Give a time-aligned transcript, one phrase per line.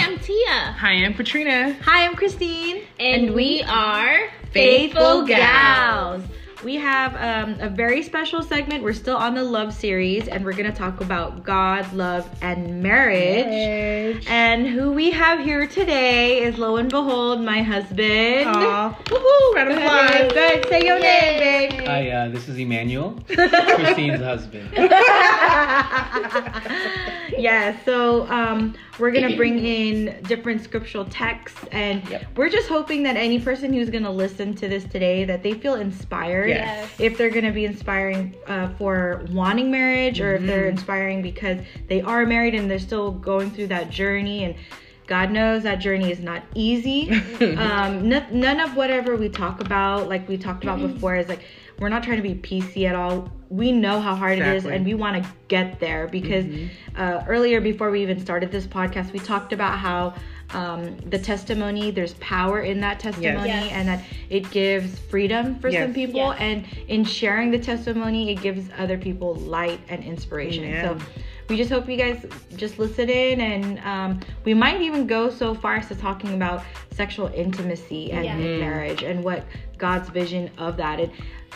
[0.00, 0.74] I'm Tia.
[0.78, 1.72] Hi, I'm Katrina.
[1.82, 2.82] Hi, I'm Christine.
[2.98, 6.24] And, we are Faithful Gals.
[6.64, 8.82] We have um, a very special segment.
[8.82, 12.82] We're still on the love series, and we're going to talk about God, love, and
[12.82, 14.24] marriage.
[14.26, 18.48] And who we have here today is lo and behold, my husband.
[18.48, 18.98] Aw.
[19.04, 19.54] Woohoo!
[19.54, 20.32] Round of applause.
[20.32, 20.68] Good.
[20.70, 21.38] Say your name,
[21.70, 21.86] babe.
[21.86, 24.70] Hi, uh, this is Emmanuel, Christine's husband.
[27.38, 32.24] yeah, so um, we're gonna bring in different scriptural texts, and Yep.
[32.36, 35.74] we're just hoping that any person who's gonna listen to this today that they feel
[35.74, 36.48] inspired.
[36.50, 36.88] Yes.
[36.98, 40.46] If they're gonna be inspiring uh, for wanting marriage, or if Mm-hmm.
[40.48, 44.54] they're inspiring because they are married and they're still going through that journey and.
[45.06, 47.10] God knows that journey is not easy.
[47.58, 50.94] um, n- none of whatever we talk about, like we talked about Mm-hmm.
[50.94, 51.42] before, is like
[51.84, 53.30] we're not trying to be PC at all.
[53.50, 56.46] We know how hard it is, and we want to get there because
[56.96, 60.14] uh, earlier, before we even started this podcast, we talked about how
[60.54, 63.72] um, the testimony, there's power in that testimony, Yes.
[63.72, 66.20] and that it gives freedom for some people.
[66.20, 66.36] Yes.
[66.40, 70.64] And in sharing the testimony, it gives other people light and inspiration.
[70.64, 70.98] Amen.
[70.98, 71.06] So
[71.50, 72.24] we just hope you guys
[72.56, 76.62] just listen in, and um, we might even go so far as to talking about
[76.92, 78.36] sexual intimacy and Yeah.
[78.38, 79.44] marriage and what
[79.76, 80.98] God's vision of that.
[81.00, 81.12] And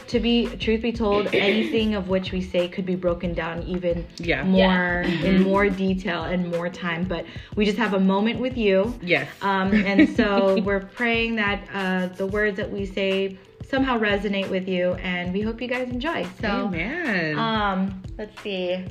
[0.06, 4.06] to be truth be told, anything of which we say could be broken down even
[4.18, 4.42] Yeah.
[4.44, 7.04] more in more detail and more time.
[7.04, 8.98] But we just have a moment with you.
[9.02, 9.28] Yes.
[9.42, 13.36] Um, and so we're praying that uh, the words that we say
[13.68, 16.26] somehow resonate with you, and we hope you guys enjoy.
[16.40, 17.38] So, Amen.
[17.38, 18.82] um, let's see.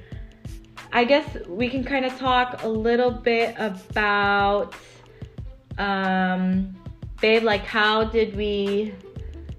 [0.93, 4.73] I guess we can kind of talk a little bit about,
[5.77, 6.75] um,
[7.21, 8.93] babe, like how did we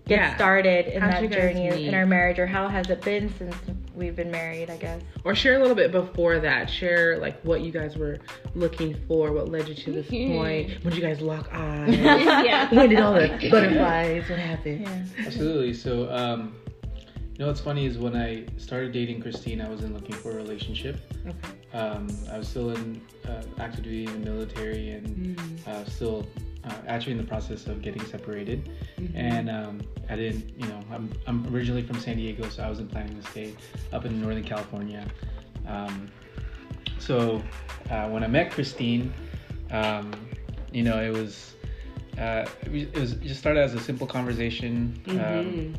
[0.08, 0.34] get Yeah.
[0.36, 1.86] started in How'd that journey meet?
[1.86, 3.54] in our marriage, or how has it been since
[3.94, 4.70] we've been married?
[4.70, 5.00] I guess.
[5.24, 6.68] or share a little bit before that.
[6.70, 8.18] Share like what you guys were
[8.54, 10.70] looking for, what led you to this point.
[10.82, 11.94] When did you guys lock eyes?
[11.96, 12.72] yeah.
[12.74, 14.28] when did all the butterflies?
[14.28, 14.80] What happened?
[14.82, 15.26] Yeah.
[15.26, 15.74] Absolutely.
[15.74, 16.54] So, um,
[17.34, 20.34] you know what's funny is when I started dating Christine, I wasn't looking for a
[20.34, 21.00] relationship.
[21.24, 21.78] Okay.
[21.78, 26.26] Um, I was still in uh, active duty in the military and uh, still
[26.64, 28.70] uh, actually in the process of getting separated.
[29.14, 29.80] And um,
[30.10, 33.30] I didn't, you know, I'm, I'm originally from San Diego, so I wasn't planning to
[33.30, 33.54] stay
[33.92, 35.06] up in Northern California.
[35.66, 36.08] Um,
[36.98, 37.42] so
[37.90, 39.12] uh, when I met Christine,
[39.70, 40.12] um,
[40.72, 41.54] you know, it was.
[42.18, 45.00] Uh, it was- just started as a simple conversation.
[45.08, 45.74] Um,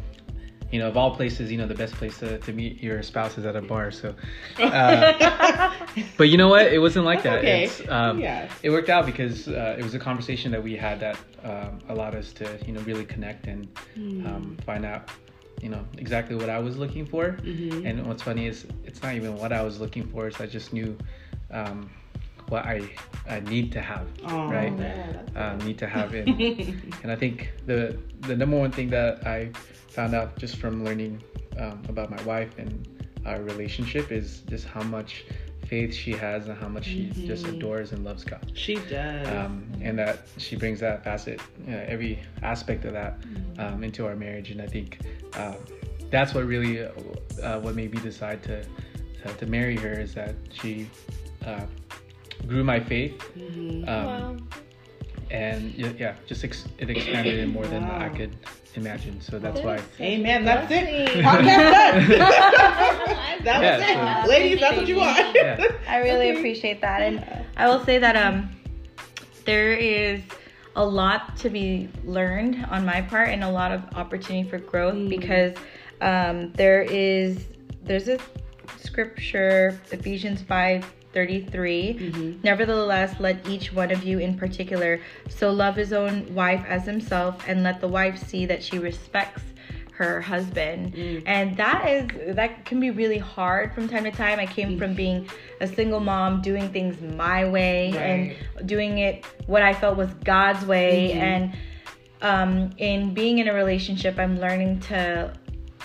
[0.71, 3.37] you know, of all places, you know, the best place to, to meet your spouse
[3.37, 3.91] is at a bar.
[3.91, 4.13] So,
[4.59, 5.73] uh,
[6.17, 6.71] but you know what?
[6.71, 7.39] It wasn't like that.
[7.39, 7.63] okay.
[7.65, 8.49] It's, um, Yeah.
[8.63, 12.15] It worked out because uh, it was a conversation that we had that um, allowed
[12.15, 13.67] us to, you know, really connect and
[14.25, 15.09] um, find out,
[15.61, 17.31] you know, exactly what I was looking for.
[17.41, 17.85] Mm-hmm.
[17.85, 20.27] And what's funny is it's not even what I was looking for.
[20.27, 20.97] It's I just knew
[21.51, 21.89] um,
[22.49, 22.89] what I
[23.27, 24.73] I need to have, Oh, right?
[24.77, 26.27] yeah, Um, need to have it.
[27.03, 29.51] and I think the the number one thing that I
[29.89, 31.21] found out just from learning
[31.57, 32.87] um, about my wife and
[33.25, 35.25] our relationship is just how much
[35.67, 38.51] faith she has and how much she just adores and loves God.
[38.55, 39.27] She does.
[39.27, 43.19] Um, and that she brings that facet, you know, every aspect of that
[43.59, 44.49] um, into our marriage.
[44.51, 44.99] And I think
[45.35, 45.57] um,
[46.09, 46.89] that's what really uh,
[47.43, 50.89] uh, what made me decide to to, to marry her is that she
[51.45, 51.65] uh,
[52.47, 53.21] grew my faith.
[53.37, 54.37] Um, Wow.
[55.31, 58.35] And yeah, yeah just ex- it expanded it more than I could
[58.75, 59.19] imagine.
[59.21, 59.79] So that's why.
[59.99, 60.45] Amen.
[60.45, 60.85] That's it.
[60.85, 61.23] Blessing.
[61.23, 62.09] Podcast done.
[63.43, 64.39] that Yeah, was so- it.
[64.39, 65.35] Ladies, that's what you want.
[65.35, 65.67] Yeah.
[65.87, 68.49] I really appreciate that, and I will say that um,
[69.45, 70.21] there is
[70.75, 75.09] a lot to be learned on my part, and a lot of opportunity for growth
[75.09, 75.53] because
[76.01, 77.45] um, there is
[77.83, 78.19] there's a
[78.77, 80.85] scripture Ephesians five.
[81.13, 82.41] 33 mm-hmm.
[82.43, 87.43] Nevertheless, let each one of you in particular so love his own wife as himself,
[87.47, 89.41] and let the wife see that she respects
[89.99, 90.93] her husband.
[90.93, 91.23] Mm.
[91.25, 94.39] And that is that can be really hard from time to time.
[94.39, 94.95] I came from mm.
[94.95, 95.29] being
[95.59, 100.65] a single mom doing things my way and doing it what i felt was god's
[100.65, 101.11] way.
[101.11, 101.19] Mm-hmm.
[101.19, 101.53] And
[102.21, 105.33] um, in being in a relationship i'm learning to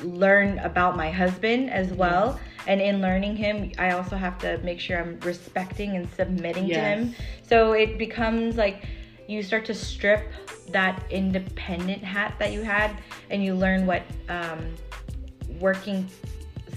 [0.03, 4.81] learn about my husband as well and in learning him i also have to make
[4.81, 6.99] sure i'm respecting and submitting to Yes.
[6.99, 8.85] him so it becomes like
[9.27, 10.33] you start to strip
[10.71, 12.91] that independent hat that you had
[13.31, 14.75] and you learn what um,
[15.61, 16.09] working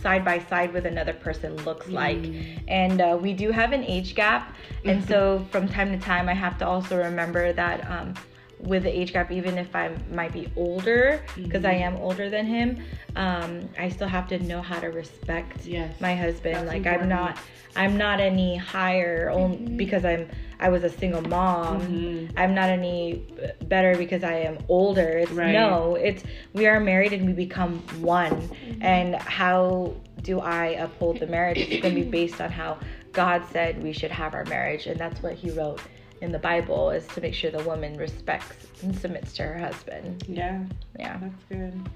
[0.02, 2.24] side by side with another person looks like.
[2.68, 4.56] And uh, we do have an age gap.
[4.86, 8.14] And so from time to time i have to also remember that um,
[8.60, 12.46] with the age gap, even if I might be older, because I am older than
[12.46, 12.84] him,
[13.16, 16.00] um, I still have to know how to respect Yes.
[16.02, 16.56] my husband.
[16.56, 17.04] That's like important.
[17.04, 17.38] I'm not,
[17.76, 20.28] I'm not any higher only because I'm
[20.60, 21.82] I was a single mom.
[21.82, 22.30] Mhm.
[22.36, 23.24] I'm not any
[23.68, 25.08] better because I am older.
[25.08, 25.54] It's Right.
[25.54, 28.50] no, it's we are married and we become one.
[28.82, 29.94] And how
[30.24, 31.60] do I uphold the marriage?
[31.60, 32.80] It's going to be based on how
[33.14, 35.80] God said we should have our marriage, and that's what He wrote
[36.22, 40.24] in the Bible is to make sure the woman respects and submits to her husband.
[40.28, 40.64] Yeah,
[40.98, 41.18] Yeah.
[41.18, 41.90] that's good.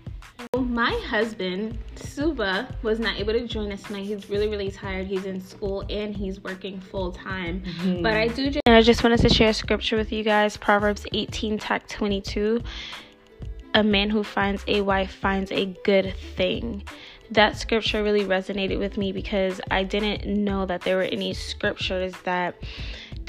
[0.57, 4.06] My husband, Suba, was not able to join us tonight.
[4.06, 5.07] He's really, really tired.
[5.07, 7.62] He's in school and he's working full time.
[7.62, 8.01] Mm-hmm.
[8.01, 10.57] But I do just, and I just wanted to share a scripture with you guys
[10.57, 12.62] Proverbs 18, tack 22.
[13.75, 16.83] A man who finds a wife finds a good thing.
[17.29, 22.13] That scripture really resonated with me because I didn't know that there were any scriptures
[22.25, 22.56] that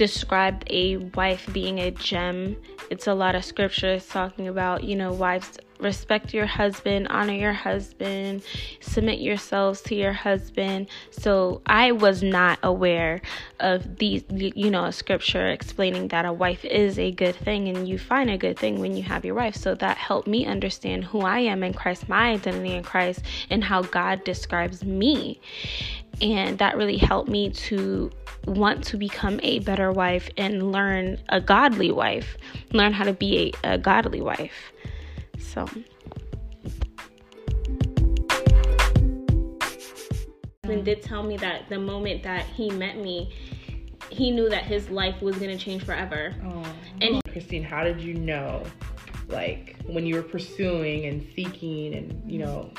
[0.03, 2.57] described a wife being a gem.
[2.91, 7.53] It's a lot of scriptures talking about, you know, wives respect your husband, honor your
[7.53, 8.43] husband,
[8.81, 10.87] submit yourselves to your husband.
[11.11, 13.21] So I was not aware
[13.61, 17.89] of these, you know, a scripture explaining that a wife is a good thing and
[17.89, 19.57] you find a good thing when you have your wife.
[19.57, 23.63] So that helped me understand who I am in Christ, my identity in Christ, and
[23.65, 25.41] how God describes me.
[26.21, 28.11] And that really helped me to
[28.47, 32.37] want to become a better wife and learn a godly wife,
[32.73, 34.72] learn how to be a, a godly wife.
[35.53, 35.69] So,
[40.65, 43.35] husband did tell me that the moment that he met me,
[44.09, 46.35] he knew that his life was going to change forever.
[46.47, 46.65] Oh.
[47.01, 48.63] And- Christine, how did you know,
[49.29, 52.73] like, when you were pursuing and seeking and, you know,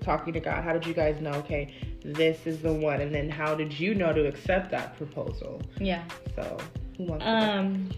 [0.00, 3.00] talking to God, how did you guys know, okay, this is the one?
[3.00, 5.62] And then how did you know to accept that proposal?
[5.78, 6.02] Yeah.
[6.34, 6.58] So,
[6.96, 7.90] who wants to Um,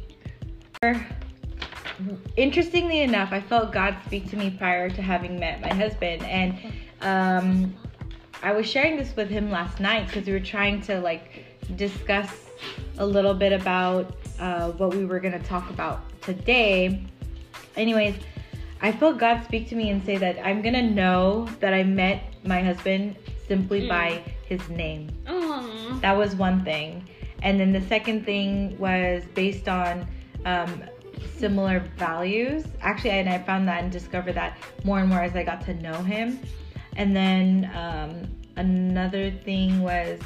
[2.37, 6.55] interestingly enough, I felt God speak to me prior to having met my husband, and
[7.00, 7.75] um,
[8.43, 11.44] I was sharing this with him last night because we were trying to like
[11.76, 12.31] discuss
[12.99, 17.02] a little bit about uh, what we were gonna talk about today.
[17.76, 18.14] Anyways,
[18.82, 22.35] I felt God speak to me and say that I'm gonna know that I met
[22.44, 23.17] my husband
[23.47, 23.88] simply Mm.
[23.88, 25.11] by his name.
[25.26, 26.00] Aww.
[26.00, 27.06] That was one thing.
[27.43, 30.06] And then the second thing was based on
[30.44, 30.82] um,
[31.37, 32.64] similar values.
[32.81, 35.75] Actually, and I found that and discovered that more and more as I got to
[35.75, 36.40] know him.
[36.96, 40.20] And then um, another thing was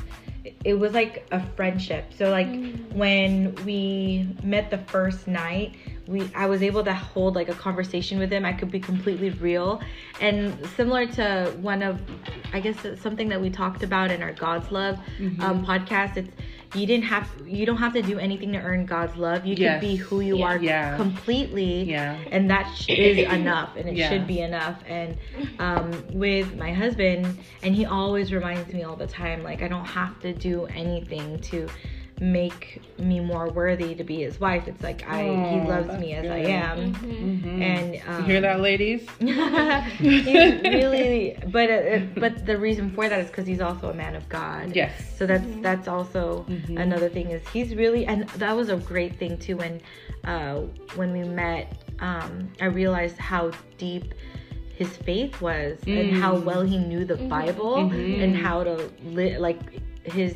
[0.62, 2.12] it was like a friendship.
[2.17, 2.49] So like
[2.93, 5.75] when we met the first night,
[6.06, 8.44] we I was able to hold like a conversation with him.
[8.44, 9.81] I could be completely real.
[10.20, 12.00] And similar to one of
[12.52, 14.99] I guess something that we talked about in our God's Love
[15.40, 16.31] um, podcast, it's
[16.75, 19.44] you didn't have you don't have to do anything to earn God's love.
[19.47, 19.81] You Yes.
[19.81, 20.44] can be who you Yeah.
[20.47, 20.97] are Yeah.
[20.97, 22.17] completely Yeah.
[22.32, 24.09] and that sh- is enough and it Yeah.
[24.11, 25.17] should be enough and
[25.59, 29.85] um, with my husband and he always reminds me all the time like i don't
[29.87, 31.69] have to do anything to
[32.21, 36.23] make me more worthy to be his wife it's like i he loves me as
[36.23, 36.31] good.
[36.31, 37.61] i am Mhm.
[37.61, 39.03] and um, you hear that, ladies?
[39.99, 41.13] he's really
[41.56, 44.65] but uh, but the reason for that is because he's also a man of god
[44.75, 44.93] Yes.
[45.19, 46.76] so that's that's also Mhm.
[46.87, 49.75] another thing is he's really and that was a great thing too when
[50.32, 50.56] uh
[50.99, 51.65] when we met
[52.09, 53.43] um i realized how
[53.79, 54.06] deep
[54.81, 56.44] his faith was and how Mm.
[56.49, 58.23] well he knew the bible Mhm.
[58.23, 58.75] and how to
[59.19, 59.61] live like
[60.19, 60.35] his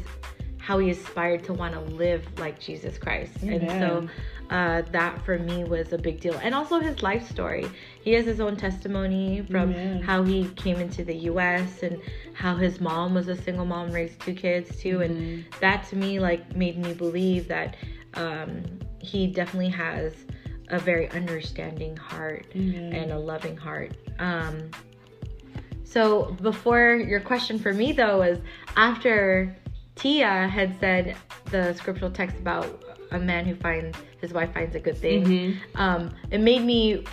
[0.66, 4.10] how he aspired to want to live like jesus christ and so Amen.
[4.50, 7.66] Uh, that for me was a big deal and also his life story
[8.02, 10.02] he has his own testimony from Amen.
[10.02, 12.00] how he came into the us and
[12.32, 15.60] how his mom was a single mom raised two kids too and Mhm.
[15.60, 17.76] that to me like made me believe that
[18.14, 18.62] um,
[19.00, 20.14] he definitely has
[20.70, 22.92] a very understanding heart Amen.
[22.92, 24.70] and a loving heart um,
[25.84, 28.38] so before your question for me though was
[28.76, 29.54] after
[29.94, 31.16] tia had said
[31.50, 35.56] the scriptural text about a man who finds his wife finds a good thing Mhm.
[35.76, 37.04] um, it made me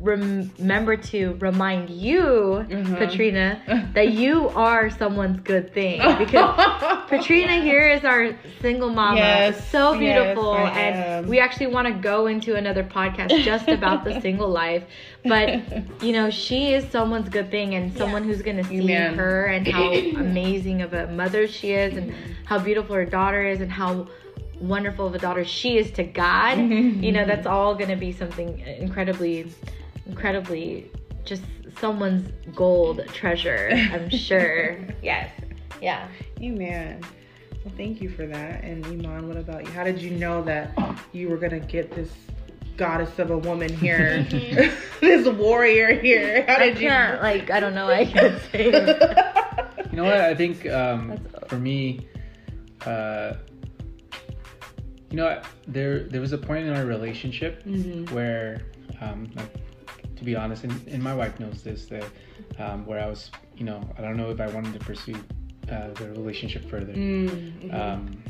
[0.00, 2.96] rem- remember to remind you, Uh-huh.
[2.96, 3.62] Katrina,
[3.94, 6.56] that you are someone's good thing because
[7.08, 9.18] Katrina here is our single mama.
[9.18, 10.50] Yes, so beautiful.
[10.50, 14.82] I and we actually want to go into another podcast just about the single life.
[15.24, 19.14] But, you know, she is someone's good thing and someone who's going to see Amen.
[19.14, 22.12] her and how amazing of a mother she is and
[22.44, 24.08] how beautiful her daughter is and how
[24.62, 26.58] wonderful of a daughter she is to God.
[26.58, 29.52] you know, that's all going to be something incredibly,
[30.06, 30.90] incredibly
[31.24, 31.42] just
[31.78, 34.78] someone's gold treasure, I'm sure.
[35.02, 35.30] yes.
[35.80, 36.08] Yeah.
[36.40, 37.00] Amen.
[37.64, 38.64] Well, thank you for that.
[38.64, 39.70] And Iman, what about you?
[39.72, 40.76] How did you know that
[41.12, 42.10] you were gonna get this
[42.76, 44.22] goddess of a woman here,
[45.00, 46.44] this warrior here.
[46.46, 46.88] How I did you?
[46.88, 47.88] can't, like, I don't know.
[47.88, 48.66] I can't say.
[49.90, 50.20] You know what?
[50.20, 52.08] I think um, for me,
[52.86, 53.34] uh,
[55.12, 58.12] you know, there there was a point in our relationship Mm-hmm.
[58.14, 58.62] where,
[59.00, 59.52] um, like,
[60.16, 62.04] to be honest, and, and my wife knows this, that
[62.58, 65.16] um, where I was, you know, I don't know if I wanted to pursue
[65.70, 66.94] uh, the relationship further.
[66.94, 67.74] Mm-hmm.
[67.74, 68.22] Um,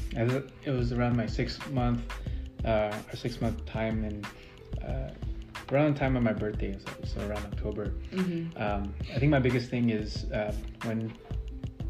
[0.67, 2.03] it was around my six month,
[2.65, 4.27] uh, or six month time, and
[4.85, 5.11] uh,
[5.71, 7.95] around the time of my birthday, so, so around October.
[8.13, 8.61] Mm-hmm.
[8.61, 10.53] Um, I think my biggest thing is uh,
[10.85, 11.13] when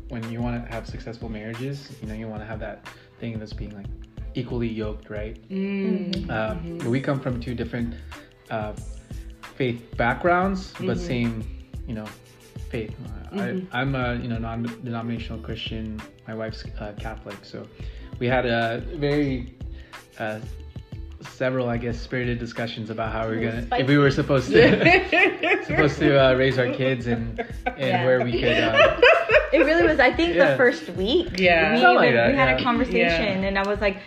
[0.08, 2.87] when you want to have successful marriages, you know, you want to have that
[3.18, 3.87] thing that's being like
[4.34, 5.36] equally yoked, right?
[5.48, 6.30] Mm-hmm.
[6.30, 7.94] Um, but we come from two different
[8.50, 8.72] uh,
[9.56, 11.06] faith backgrounds, but Mhm.
[11.06, 11.44] same,
[11.86, 12.06] you know,
[12.70, 12.94] faith.
[13.34, 13.40] Uh.
[13.40, 16.00] I, I'm a you know non-denominational Christian.
[16.28, 17.66] My wife's uh, Catholic, so
[18.18, 19.54] we had a very
[20.18, 20.38] uh,
[21.20, 25.64] several, I guess, spirited discussions about how we we're gonna if we were supposed to
[25.66, 28.04] supposed to uh, raise our kids and and Yeah.
[28.04, 28.58] where we could.
[28.58, 29.00] Uh,
[29.52, 30.00] It really was.
[30.00, 30.52] I think Yeah.
[30.52, 31.38] the first week.
[31.38, 31.74] Yeah.
[31.74, 32.62] we, like even- that, we had a yeah.
[32.64, 33.98] conversation, and I was like,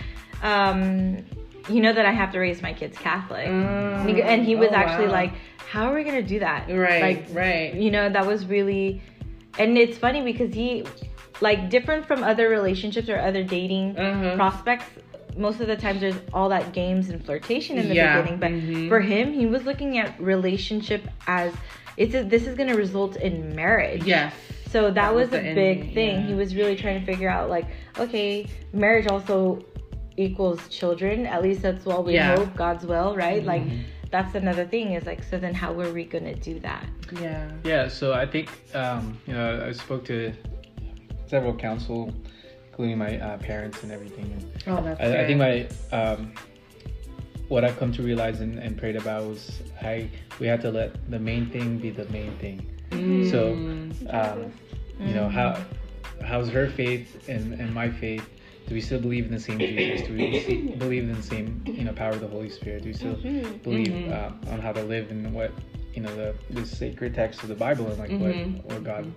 [0.46, 1.18] um,
[1.70, 4.70] you know that I have to raise my kids Catholic, and he- and he was
[4.72, 5.14] Oh, actually wow.
[5.22, 5.32] like,
[5.74, 6.70] how are we gonna do that?
[6.70, 7.74] Right, Like, right.
[7.74, 9.02] you know, that was really,
[9.58, 10.84] and it's funny because he,
[11.42, 14.36] like, different from other relationships or other dating Uh-huh.
[14.36, 14.86] prospects.
[15.38, 18.52] Most of the times, there's all that games and flirtation in the Yeah, beginning, but
[18.52, 18.88] mhm.
[18.88, 21.52] for him, he was looking at relationship as
[21.98, 24.04] it's a, this is going to result in marriage.
[24.06, 24.34] Yes.
[24.70, 26.16] So that, That was, was a big thing.
[26.22, 26.28] yeah.
[26.28, 27.66] He was really trying to figure out like,
[27.98, 29.64] okay, marriage also
[30.18, 31.26] equals children.
[31.26, 32.36] At least that's what we Yeah.
[32.36, 33.44] hope, God's will, right?
[33.46, 33.80] Like Mhm.
[34.12, 36.86] that's another thing is like so then how were we gonna do that?
[37.22, 37.50] Yeah.
[37.64, 40.34] Yeah, so I think um, you know I spoke to
[41.28, 42.14] several counsel,
[42.70, 44.32] including my uh, parents and everything.
[44.34, 46.34] And Oh, that's I, I think my um,
[47.48, 51.10] what I've come to realize and, and prayed about was I we had to let
[51.10, 52.66] the main thing be the main thing.
[52.92, 53.30] Mm.
[53.30, 53.60] So
[54.10, 54.52] um,
[55.00, 55.58] you know how
[56.24, 58.26] how's her faith and, and my faith?
[58.68, 60.08] Do we still believe in the same Jesus?
[60.08, 62.84] Do we still believe in the same you know power of the Holy Spirit?
[62.84, 63.16] Do we still
[63.64, 64.12] believe Mhm.
[64.12, 65.52] uh, on how to live and what
[65.94, 68.64] you know the, the sacred text of the Bible and like Mhm.
[68.64, 69.12] what what God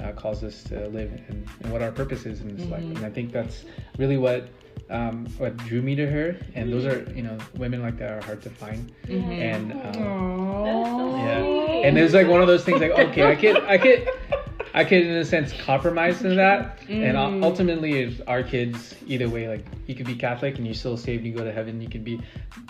[0.00, 2.82] uh, calls us to live and, and what our purpose is in this life.
[2.84, 2.96] Mhm.
[2.96, 3.64] And I think that's
[3.98, 4.48] really what
[4.88, 6.36] um, what drew me to her.
[6.54, 8.92] And those are you know women like that are hard to find.
[9.08, 9.40] Mhm.
[9.52, 11.18] And um, so Aww.
[11.18, 11.82] yeah, sweet.
[11.84, 14.08] and it's like one of those things like okay, I could I could.
[14.74, 17.16] I could, in a sense, compromise in that, and Mm.
[17.16, 20.96] ul- ultimately, if our kids, either way, like you could be Catholic and you still
[20.96, 21.80] saved, and you go to heaven.
[21.80, 22.20] You could be,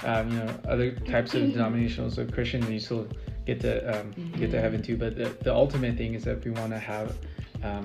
[0.05, 3.09] um, you know, other types of denominations of Christian, and you still
[3.45, 4.97] get to um, get to heaven too.
[4.97, 7.16] But the, the ultimate thing is that we want to have,
[7.64, 7.85] um,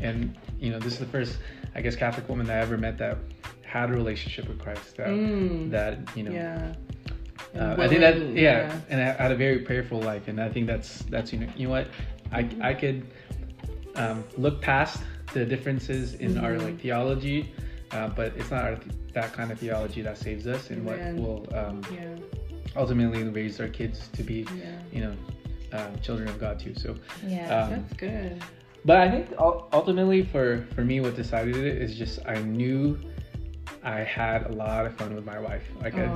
[0.00, 1.38] and you know, this is the first,
[1.74, 3.18] I guess, Catholic woman that I ever met that
[3.66, 4.96] had a relationship with Christ.
[4.96, 5.70] That Mm.
[5.70, 6.72] that you know, Yeah.
[7.58, 10.48] uh, I think that willing, yeah, and I had a very prayerful life, and I
[10.48, 11.88] think that's that's you know you know what
[12.32, 13.02] I I could
[13.98, 15.02] um, look past
[15.34, 16.62] the differences in our Mhm.
[16.62, 17.52] like theology,
[17.92, 20.98] uh, but it's not our th- that kind of theology that saves us, and what
[21.20, 22.16] will um, Yeah.
[22.76, 24.64] ultimately raise our kids to be Yeah.
[24.92, 25.14] you know
[25.72, 26.74] um, children of God too.
[26.74, 27.44] So, Yeah.
[27.64, 28.42] um, That's good.
[28.86, 32.96] but I think ultimately for for me, what decided it is just I knew.
[33.84, 35.62] I had a lot of fun with my wife.
[35.80, 36.06] Like I,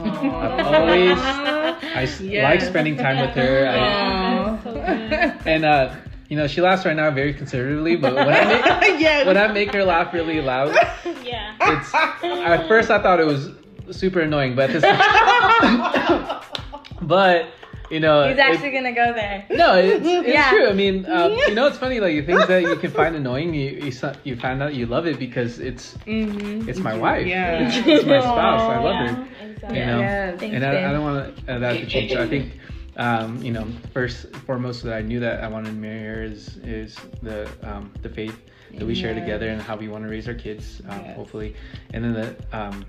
[0.44, 1.18] I've always,
[2.00, 3.68] I s- like spending time with her.
[3.68, 4.70] I, so
[5.46, 5.94] and uh,
[6.32, 8.64] you know, she laughs right now very conservatively, but when I make
[9.02, 9.26] yeah.
[9.26, 10.70] when I make her laugh really loud,
[11.22, 11.54] Yeah.
[11.60, 13.50] it's at first I thought it was
[13.90, 14.82] super annoying, but this,
[17.02, 17.48] but
[17.90, 19.44] you know, He's it- actually gonna go there.
[19.50, 20.48] no, it's, it's Yeah.
[20.48, 20.68] true.
[20.68, 22.00] I mean, um, you know, it's funny.
[22.00, 25.04] Like things that you can find annoying, you you, so- you find out you love
[25.06, 26.66] it because it's Mhm.
[26.66, 27.26] it's my wife.
[27.26, 27.68] Yeah.
[27.68, 28.62] It's, it's my spouse.
[28.62, 29.26] I love Yeah, her.
[29.50, 29.78] exactly.
[29.80, 30.40] You know, Yes.
[30.40, 32.12] Thanks, and I, I don't want uh, that to change.
[32.12, 32.54] So I think,
[32.96, 36.56] um, you know, first foremost that I knew that I wanted to marry her is
[36.58, 38.38] is the um, the faith
[38.76, 41.16] that we share together and how we want to raise our kids, um, Yes.
[41.16, 41.54] hopefully.
[41.92, 42.84] And then the um,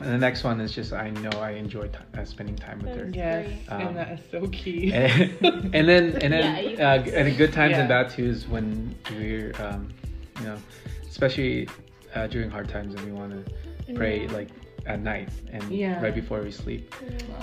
[0.00, 2.96] and the next one is just I know I enjoy t- uh, spending time with
[2.96, 3.08] her.
[3.12, 3.48] Yes.
[3.68, 4.92] Um, and that is so key.
[4.92, 5.32] and,
[5.74, 9.52] and then and then you uh, and good times and bad too is when we're
[9.60, 9.88] um,
[10.40, 10.58] you know
[11.08, 11.68] especially
[12.14, 14.48] uh, during hard times and we want to pray like
[14.86, 16.00] at night and Yeah.
[16.02, 16.94] right before we sleep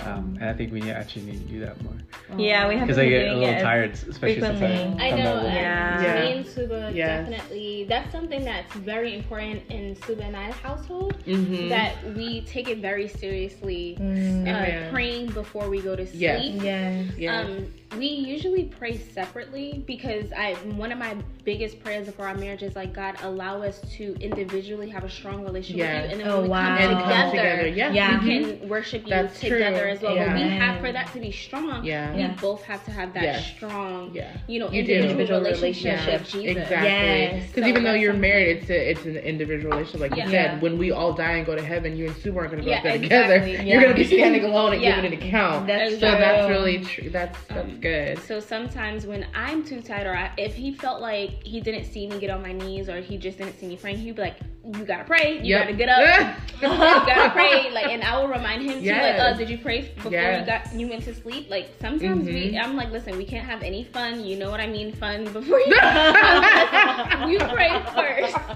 [0.04, 1.94] um, and I think we actually need to do that more
[2.38, 5.04] Yeah, we have because I get a little tired especially since I frequently.
[5.04, 5.42] I come know.
[5.42, 6.02] back Yeah.
[6.02, 6.24] Yeah.
[6.24, 7.28] Me and Suba Yes.
[7.28, 7.84] definitely.
[7.88, 11.16] That's something that's very important in Suba and I's household.
[11.26, 11.68] Mhm.
[11.70, 13.96] That we take it very seriously.
[14.00, 14.46] Mm.
[14.46, 14.92] Uh, Amen.
[14.92, 16.20] praying before we go to sleep.
[16.20, 16.62] Yes.
[16.62, 17.06] Yes.
[17.18, 17.46] Yes.
[17.48, 22.62] Um, we usually pray separately because I one of my biggest prayers for our marriage
[22.62, 26.02] is like God allow us to individually have a strong relationship Yes.
[26.02, 26.76] with you, and then Oh, when we wow.
[26.76, 27.66] come And together, come together.
[27.68, 27.92] Yeah.
[27.92, 28.20] Yeah.
[28.22, 28.28] we
[28.58, 29.88] can worship you That's together true.
[29.90, 30.14] as well.
[30.16, 31.84] But we have for that to be strong.
[31.84, 32.14] Yeah.
[32.14, 32.34] we Yeah.
[32.40, 33.46] both have to have that Yes.
[33.56, 34.36] strong, Yeah.
[34.46, 36.20] you know, You individual, Individual relationship relationship.
[36.20, 36.62] with Jesus.
[36.62, 36.88] Exactly.
[36.88, 37.46] Yes.
[37.48, 40.00] Because So even though you're something- married, it's a, it's an individual relationship.
[40.10, 40.60] Like you said, Yeah.
[40.60, 42.70] when we all die and go to heaven, you and Sue aren't going to go
[42.70, 43.52] Yeah, up there exactly.
[43.52, 43.64] together.
[43.64, 43.72] Yeah.
[43.72, 44.96] You're going to be standing alone and Yeah.
[45.00, 45.66] giving an account.
[45.66, 47.08] That's so that's really true.
[47.10, 48.18] That's that's Um, good.
[48.24, 52.06] So sometimes when I'm too tired, or I, if he felt like he didn't see
[52.06, 54.36] me get on my knees, or he just didn't see me praying, he'd be like,
[54.78, 55.38] "You gotta pray.
[55.38, 55.60] You Yep.
[55.62, 56.36] gotta get up.
[56.62, 59.18] you gotta pray." Like, and I will remind him too, Yes.
[59.18, 60.40] like, "Uh, did you pray before Yes.
[60.40, 62.62] you got you went to sleep?" Like sometimes we, Mhm.
[62.62, 64.24] I'm like, "Listen, we can't have any fun.
[64.24, 64.92] You know what I mean?
[64.92, 65.66] Fun before you.
[67.32, 68.36] you pray first.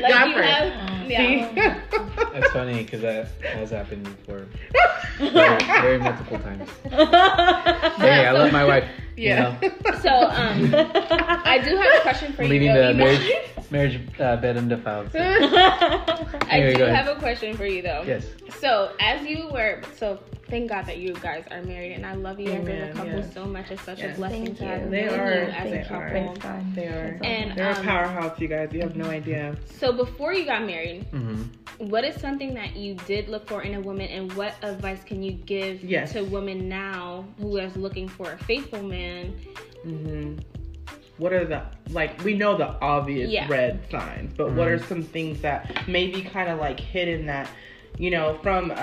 [0.00, 0.46] Like Yeah, I you pray.
[0.46, 1.80] have, yeah."
[2.32, 4.46] That's funny because that has happened before,
[5.18, 6.70] very, very multiple times.
[7.98, 8.84] Hey, I love my wife.
[9.16, 9.56] you yeah.
[9.60, 9.70] know.
[10.00, 10.72] So um,
[11.44, 12.48] I do have a question for you.
[12.48, 13.20] leaving the marriage
[13.72, 15.10] marriage uh, bed undefiled.
[15.12, 15.18] So.
[15.20, 18.02] I do have a question for you though.
[18.06, 18.26] Yes.
[18.60, 22.38] So as you were, so thank God that you guys are married, and I love
[22.38, 23.34] you guys as a couple yes.
[23.34, 23.70] so much.
[23.70, 24.14] It's such Yes.
[24.14, 24.90] a blessing Thank to have you.
[24.90, 25.34] They known are.
[25.34, 25.84] you as They a are.
[25.84, 26.08] couple.
[26.10, 26.74] Praise God.
[26.74, 27.18] they are.
[27.24, 28.68] And, They're um, a powerhouse, you guys.
[28.72, 29.56] You have no idea.
[29.78, 31.42] So before you got married, hmm
[31.78, 35.20] what is something that you did look for in a woman, and what advice can
[35.20, 36.12] you give Yes.
[36.12, 39.34] to women now who is looking for a faithful man?
[39.82, 40.36] hmm
[41.22, 42.20] What are the like?
[42.24, 43.46] We know the obvious Yeah.
[43.48, 47.48] red signs, but what are some things that maybe kind of like hidden that
[47.96, 48.74] you know from a,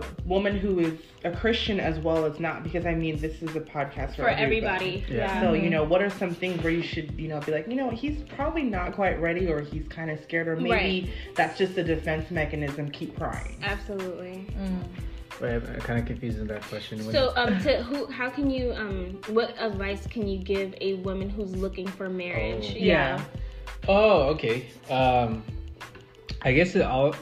[0.00, 0.92] a woman who is
[1.24, 2.62] a Christian as well as not?
[2.62, 5.16] Because I mean, this is a podcast for, For everybody, Yeah.
[5.16, 5.40] yeah.
[5.40, 7.74] So you know, what are some things where you should you know be like, you
[7.74, 11.08] know, what, he's probably not quite ready, or he's kind of scared, or maybe Right.
[11.34, 12.92] that's just a defense mechanism.
[12.92, 13.56] Keep crying.
[13.64, 14.46] Absolutely.
[14.56, 14.84] Mm.
[15.40, 16.98] Wait, I'm kind of confused in that question.
[17.04, 18.06] When- So, um, to who?
[18.06, 18.72] How can you?
[18.72, 22.70] Um, what advice can you give a woman who's looking for marriage?
[22.74, 22.78] Oh.
[22.78, 23.24] Yeah.
[23.86, 24.66] Oh, okay.
[24.90, 25.44] Um,
[26.42, 27.14] I guess it all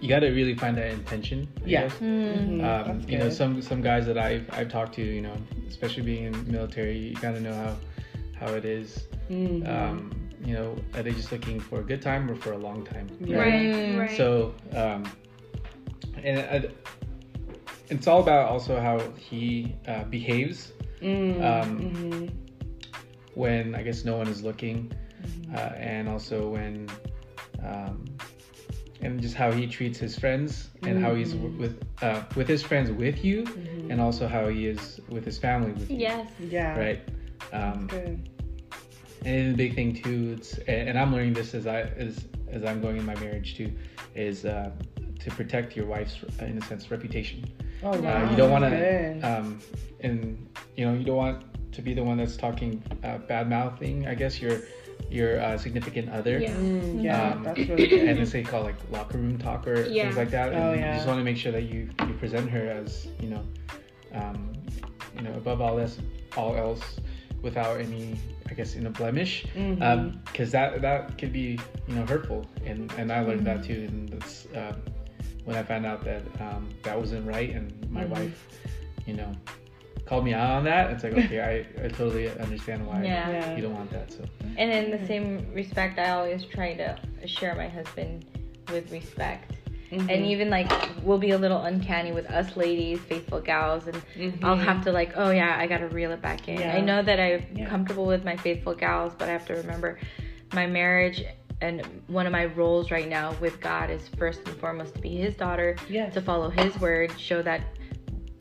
[0.00, 1.46] you got to really find that intention.
[1.64, 1.88] I Yeah.
[2.00, 2.60] Mm.
[2.60, 5.36] Mhm, Um, you know, some some guys that I've I've talked to, you know,
[5.68, 7.76] especially being in the military, you gotta know how
[8.46, 9.06] how it is.
[9.30, 9.68] Mhm.
[9.68, 10.10] Um,
[10.44, 13.08] you know, are they just looking for a good time or for a long time?
[13.20, 13.38] Yeah.
[13.38, 13.62] Right.
[13.74, 13.98] Mm.
[14.00, 14.16] Right.
[14.16, 15.04] So, um,
[16.24, 16.68] and I,
[17.92, 22.30] it's all about also how he uh, behaves Mm, um, mhm.
[23.34, 24.92] when I guess no one is looking,
[25.52, 26.88] uh, and also when,
[27.60, 28.04] um,
[29.00, 32.62] and just how he treats his friends and how he's w- with uh, with his
[32.62, 33.38] friends with you,
[33.90, 35.96] and also how he is with his family with you.
[35.98, 36.28] yes.
[36.38, 36.78] Yeah.
[36.78, 37.00] Right.
[37.52, 38.28] Um, Good.
[39.24, 42.62] and the big thing too, it's and, and I'm learning this as I as as
[42.64, 43.72] I'm going in my marriage too,
[44.14, 44.70] is uh,
[45.18, 47.42] to protect your wife's in a sense reputation.
[47.82, 48.70] Oh Uh, you don't want to,
[49.22, 49.58] um,
[50.00, 54.06] and you know, you don't want to be the one that's talking uh, bad mouthing.
[54.06, 54.60] I guess your
[55.10, 56.38] your uh, significant other.
[56.38, 56.54] Yeah.
[56.54, 58.08] Mm, yeah, Um, that's really good.
[58.08, 60.04] and it's they call like locker room talk or Yeah.
[60.04, 60.52] things like that.
[60.52, 63.28] And Oh, You just want to make sure that you you present her as you
[63.30, 63.42] know,
[64.14, 64.52] um,
[65.16, 65.98] you know, above all else,
[66.36, 66.82] all else,
[67.42, 68.16] without any,
[68.48, 69.44] I guess, you know, blemish.
[70.26, 74.08] Because that that could be you know hurtful, and and I learned that too, and
[74.08, 74.76] that's um,
[75.44, 78.08] when I found out that um, that wasn't right, and my Mhm.
[78.10, 78.46] wife,
[79.06, 79.32] you know,
[80.04, 80.90] called me out on that.
[80.90, 83.30] It's like okay, I, I totally understand why Yeah.
[83.30, 83.56] Yeah.
[83.56, 84.12] you don't want that.
[84.12, 84.24] So
[84.56, 88.24] And in the same respect, I always try to share my husband
[88.70, 89.52] with respect.
[89.90, 90.08] Mhm.
[90.08, 90.70] And even like
[91.02, 93.96] we'll be a little uncanny with us ladies, faithful gals, and
[94.42, 94.64] I'll Mhm.
[94.64, 96.58] have to like, oh yeah, I gotta reel it back in.
[96.60, 96.74] Yeah.
[96.74, 97.66] I know that I'm Yeah.
[97.68, 99.98] comfortable with my faithful gals, but I have to remember
[100.54, 101.22] my marriage
[101.62, 105.16] and one of my roles right now with God is first and foremost to be
[105.16, 106.12] His daughter, Yes.
[106.14, 107.62] to follow His word, show that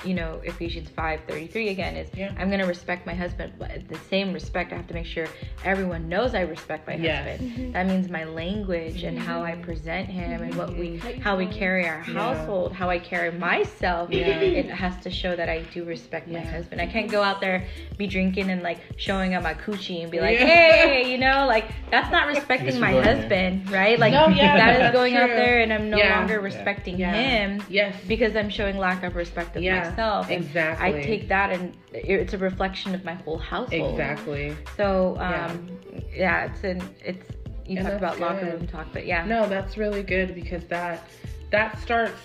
[0.04, 2.34] you know Ephesians five thirty three again is Yeah.
[2.38, 5.28] I'm gonna respect my husband, but the same respect I have to make sure
[5.64, 7.28] everyone knows I respect my Yes.
[7.28, 7.52] husband.
[7.52, 7.72] Mm-hmm.
[7.74, 9.62] That means my language and how I mm-hmm.
[9.64, 11.22] present him and what we mm-hmm.
[11.22, 12.14] how we carry our Yeah.
[12.14, 14.10] household, how I carry myself.
[14.12, 14.28] Yeah.
[14.28, 16.82] It has to show that I do respect my husband.
[16.82, 20.20] I can't go out there be drinking and like showing up my coochie and be
[20.20, 20.46] like, Yeah.
[20.46, 24.00] hey, you know, like that's not respecting my we're husband, right?
[24.00, 26.20] Like No, yeah, that is that's going out there and I'm no Yeah.
[26.20, 27.14] longer respecting Yeah.
[27.14, 27.96] him Yes.
[28.08, 29.91] because I'm showing lack of respect of Yeah, myself.
[30.30, 30.88] And exactly.
[30.88, 33.92] I take that and it's a reflection of my whole household.
[33.92, 34.56] Exactly.
[34.78, 35.46] So Yeah.
[35.48, 35.80] um,
[36.14, 36.46] yeah.
[36.46, 37.26] it's an it's
[37.66, 40.66] you And talked about that's locker room talk, but yeah, No, that's really good because
[40.66, 41.08] that
[41.52, 42.20] that starts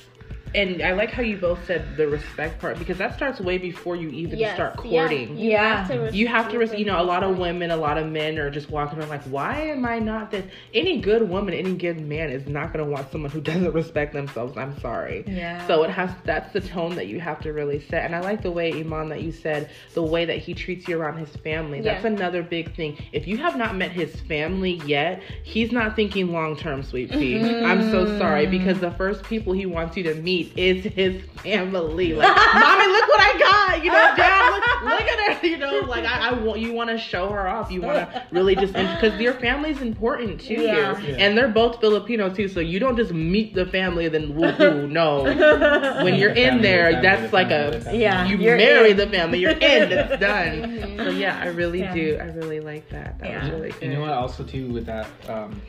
[0.56, 3.94] and I like how you both said the respect part because that starts way before
[3.96, 5.00] you even Yes, start yeah.
[5.02, 5.36] courting.
[5.38, 5.76] You Yeah.
[5.76, 7.76] have to res- You have to, res- respect you know, a lot of women, a
[7.76, 10.44] lot of men are just walking around like, why am I not this?
[10.74, 14.12] Any good woman, any good man is not going to want someone who doesn't respect
[14.14, 14.56] themselves.
[14.56, 15.24] I'm sorry.
[15.28, 15.64] Yeah.
[15.66, 18.04] So it has, that's the tone that you have to really set.
[18.04, 21.00] And I like the way, Iman, that you said, the way that he treats you
[21.00, 21.80] around his family.
[21.82, 22.10] That's Yeah.
[22.12, 22.96] another big thing.
[23.12, 27.34] If you have not met his family yet, he's not thinking long term, sweet pea.
[27.34, 27.66] Mm-hmm.
[27.66, 32.12] I'm so sorry because the first people he wants you to meet is his family.
[32.14, 33.85] Like, mommy, look what I got.
[33.85, 35.46] You know, dad, look, look at her.
[35.46, 37.70] You know, like I, I want you want to show her off.
[37.70, 40.98] You want to really just because your family's important to Yeah.
[41.00, 41.16] you, Yeah.
[41.18, 42.48] and they're both Filipino too.
[42.48, 44.88] So you don't just meet the family and then woohoo.
[44.90, 45.22] No,
[46.04, 48.00] when you're The in family, there, family, that's the like family, a family.
[48.00, 48.26] Yeah.
[48.26, 48.96] you You're marry in.
[48.96, 49.38] the family.
[49.40, 49.92] You're in.
[49.92, 50.62] It's done.
[50.62, 50.96] Mhm.
[51.04, 51.94] So yeah, I really Yeah.
[51.94, 52.18] do.
[52.20, 53.18] I really like that.
[53.20, 53.50] That was Yeah.
[53.54, 53.82] really good.
[53.82, 54.11] You know what?
[54.11, 55.61] Also, too, with that, um,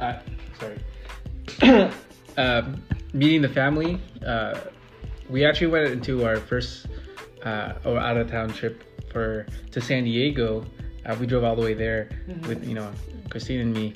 [0.00, 0.18] I,
[0.58, 0.78] sorry,
[2.38, 4.00] um, meeting the family.
[4.26, 4.58] Uh,
[5.28, 6.86] we actually went into our first
[7.44, 10.64] uh, or out of town trip for to San Diego.
[11.06, 12.10] Uh, we drove all the way there
[12.46, 12.90] with you know
[13.28, 13.94] Christine and me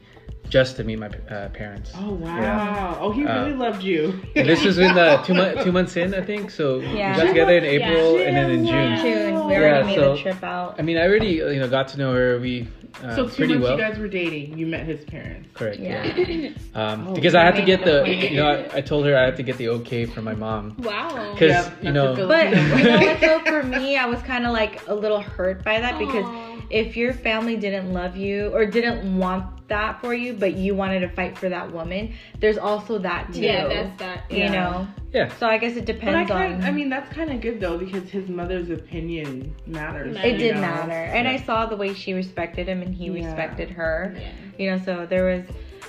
[0.49, 1.91] just to meet my uh, parents.
[1.97, 2.37] Oh wow!
[2.37, 2.99] Yeah.
[3.01, 4.21] Oh, he Uh, really loved you.
[4.37, 6.51] And this was in the two month two months in, I think.
[6.51, 7.13] So Yeah.
[7.17, 7.71] we got together in Yeah.
[7.91, 8.97] April and then in June.
[9.03, 9.47] June.
[9.47, 10.77] We Yeah, already made so- the trip out.
[10.79, 12.39] I mean, I already you know got to know her.
[12.39, 12.69] We
[13.03, 13.77] uh, so two pretty months well.
[13.79, 14.57] you guys were dating.
[14.57, 15.49] You met his parents.
[15.55, 15.81] Correct.
[15.81, 16.51] Yeah.
[16.75, 18.31] Um, Oh, because I had to get the, it a point.
[18.33, 20.77] you know, I, I told her I had to get the okay from my mom.
[20.81, 21.33] Wow.
[21.33, 24.53] Because, Yeah, you know, But you know what though, for me, I was kind of
[24.53, 26.27] like a little hurt by that because
[26.71, 31.01] if your family didn't love you or didn't want that for you, but you wanted
[31.01, 33.41] to fight for that woman, there's also that too.
[33.41, 34.31] Yeah, that's that.
[34.31, 34.51] you Yeah.
[34.53, 34.89] know.
[35.13, 35.29] yeah.
[35.37, 36.63] So I guess it But I depends on.
[36.65, 40.17] I mean, that's kind of good though because his mother's opinion matters.
[40.17, 40.61] It it did know?
[40.61, 41.33] matter, and Yeah.
[41.33, 43.25] I saw the way she respected him, and he Yeah.
[43.27, 44.15] respected her.
[44.19, 44.29] Yeah.
[44.59, 45.45] You know, so there was,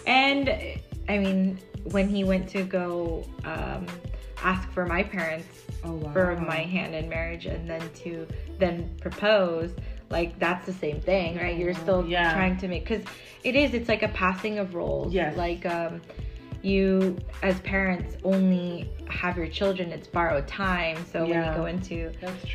[0.08, 0.50] and
[1.10, 1.60] I mean,
[1.92, 3.86] when he went to go um,
[4.44, 5.48] ask for my parents
[5.84, 6.12] Oh wow.
[6.14, 9.72] for my hand in marriage and then to then propose
[10.10, 12.34] like that's the same thing right you're still Yeah.
[12.34, 13.04] trying to make because
[13.44, 15.36] it is it's like a passing of roles Yes.
[15.38, 16.02] like um
[16.62, 22.12] you as parents only have your children it's borrowed time so when you go into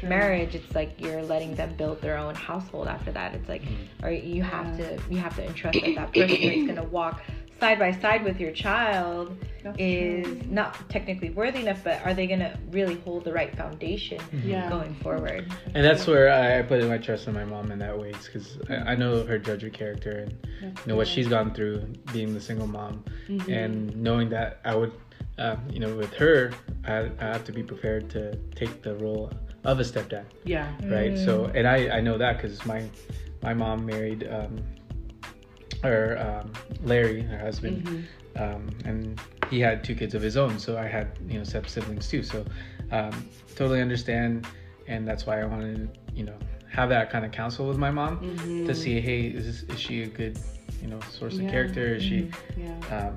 [0.08, 3.62] marriage it's like you're letting them build their own household after that it's like
[4.02, 4.96] or you have Yeah.
[4.96, 7.22] to you have to entrust that that person is going to walk
[7.60, 10.40] side by side with your child That's is true.
[10.50, 14.68] not technically worthy enough, but are they going to really hold the right foundation Yeah.
[14.70, 15.46] going forward?
[15.74, 18.58] And that's where I, I put my trust in my mom in that way, because
[18.68, 20.30] I, I know her judge character and
[20.62, 21.12] That's you know what good.
[21.12, 23.48] she's gone through being the single mom, Mhm.
[23.48, 24.92] and knowing that I would,
[25.38, 26.52] um, you know, with her,
[26.86, 29.30] I, I have to be prepared to take the role
[29.64, 30.66] of a stepdad, Yeah.
[30.84, 31.16] right?
[31.18, 32.88] So, and I I know that because my
[33.42, 34.56] my mom married um,
[35.84, 37.84] or um, Larry, her husband.
[37.86, 38.04] Mhm.
[38.40, 41.66] um, and he had two kids of his own so i had you know step
[41.68, 42.44] siblings too so
[42.92, 43.10] um,
[43.56, 44.46] totally understand
[44.86, 46.38] and that's why i wanted to you know
[46.70, 48.66] have that kind of counsel with my mom Mhm.
[48.66, 50.38] to see hey is, this, is she a good
[50.80, 51.42] you know source Yeah.
[51.44, 52.96] of character is she Yeah.
[52.96, 53.16] um,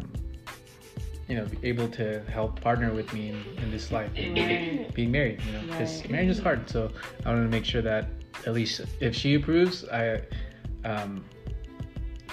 [1.30, 4.94] you know able to help partner with me in, in this life Right.
[4.96, 6.10] being married you know because Right.
[6.12, 6.90] marriage is hard so
[7.26, 8.08] i want to make sure that
[8.48, 10.22] at least if she approves i
[10.86, 11.24] um,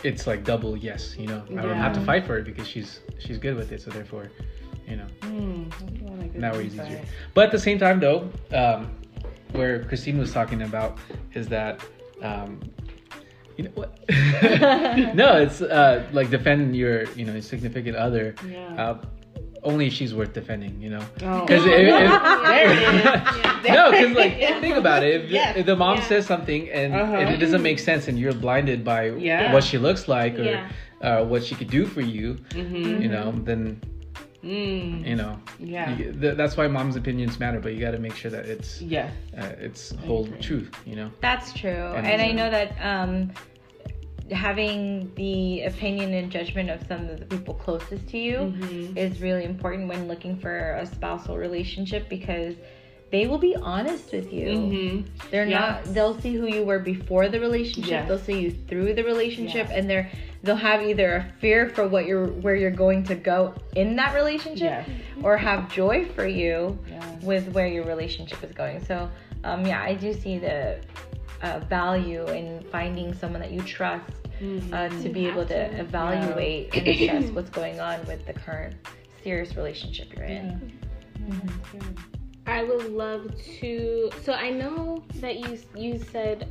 [0.02, 1.42] it's like double yes you know?
[1.50, 4.30] I don't have to fight for it because she's she's good with it so therefore
[4.88, 5.06] you know.
[5.20, 7.00] Mm, that's a lot that way it's easier
[7.34, 8.90] but at the same time though um,
[9.52, 10.98] where christine was talking about
[11.34, 11.80] is that
[12.22, 12.60] um,
[13.60, 13.98] you know what?
[15.14, 18.34] No it's uh, like defend your you know significant other.
[18.48, 18.74] Yeah.
[18.82, 18.98] uh,
[19.62, 21.40] only if she's worth defending you know Oh.
[21.46, 22.10] because there it is.
[23.64, 23.74] Yeah.
[23.74, 25.24] no, because like think about it.
[25.24, 25.56] If, Yes.
[25.56, 26.04] if the mom Yeah.
[26.04, 27.16] says something and, Uh-huh.
[27.16, 29.52] and it doesn't make sense, and you're blinded by Yeah.
[29.52, 30.68] what she looks like or Yeah.
[31.02, 33.02] uh, what she could do for you, Mhm.
[33.02, 33.80] you know, then
[34.42, 35.06] Mm.
[35.06, 35.94] you know, Yeah.
[35.98, 37.60] you- th- that's why mom's opinions matter.
[37.60, 41.10] But you got to make sure that it's yeah, uh, it's whole truth, you know.
[41.20, 41.92] That's true.
[41.96, 43.32] And And, I know that um,
[44.30, 48.96] having the opinion and judgment of some of the people closest to you Mhm.
[48.96, 52.54] is really important when looking for a spousal relationship because
[53.10, 54.46] they will be honest with you.
[54.50, 55.04] Mhm.
[55.32, 55.82] They're not.
[55.84, 57.90] They'll see who you were before the relationship.
[57.90, 58.08] Yes.
[58.08, 59.76] They'll see you through the relationship, Yes.
[59.78, 60.08] and they're
[60.42, 64.14] they'll have either a fear for what you're where you're going to go in that
[64.14, 64.84] relationship,
[65.24, 66.78] or have joy for you
[67.22, 68.78] with where your relationship is going.
[68.84, 69.10] So,
[69.42, 70.76] um, yeah, I do see the
[71.42, 74.04] uh, value in finding someone that you trust
[74.40, 74.72] Mhm.
[74.72, 75.80] uh, to be able to to.
[75.80, 78.74] evaluate and assess what's going on with the current
[79.22, 80.46] serious relationship you're in.
[80.46, 81.28] Yeah.
[81.28, 81.96] Yeah, that's good.
[82.46, 84.10] I would love to.
[84.22, 86.48] So I know that you you said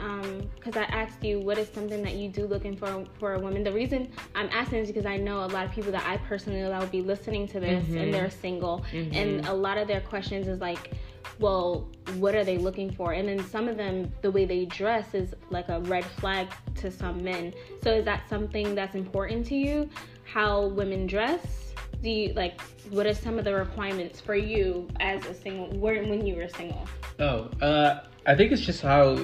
[0.56, 3.63] because I asked you what is something that you do looking for for a woman.
[3.63, 6.62] The reason I'm asking is because I know a lot of people that I personally
[6.62, 7.97] that will be listening to this Mm-hmm.
[7.97, 10.91] and they're single, and a lot of their questions is like,
[11.39, 13.13] well, what are they looking for?
[13.13, 16.91] And then some of them, the way they dress is like a red flag to
[16.91, 17.54] some men.
[17.82, 19.89] So is that something that's important to you?
[20.25, 21.73] How women dress?
[22.04, 22.62] Do you like?
[22.91, 25.67] What are some of the requirements for you as a single?
[25.78, 26.88] When you were single?
[27.19, 29.17] Oh, uh, I think it's just how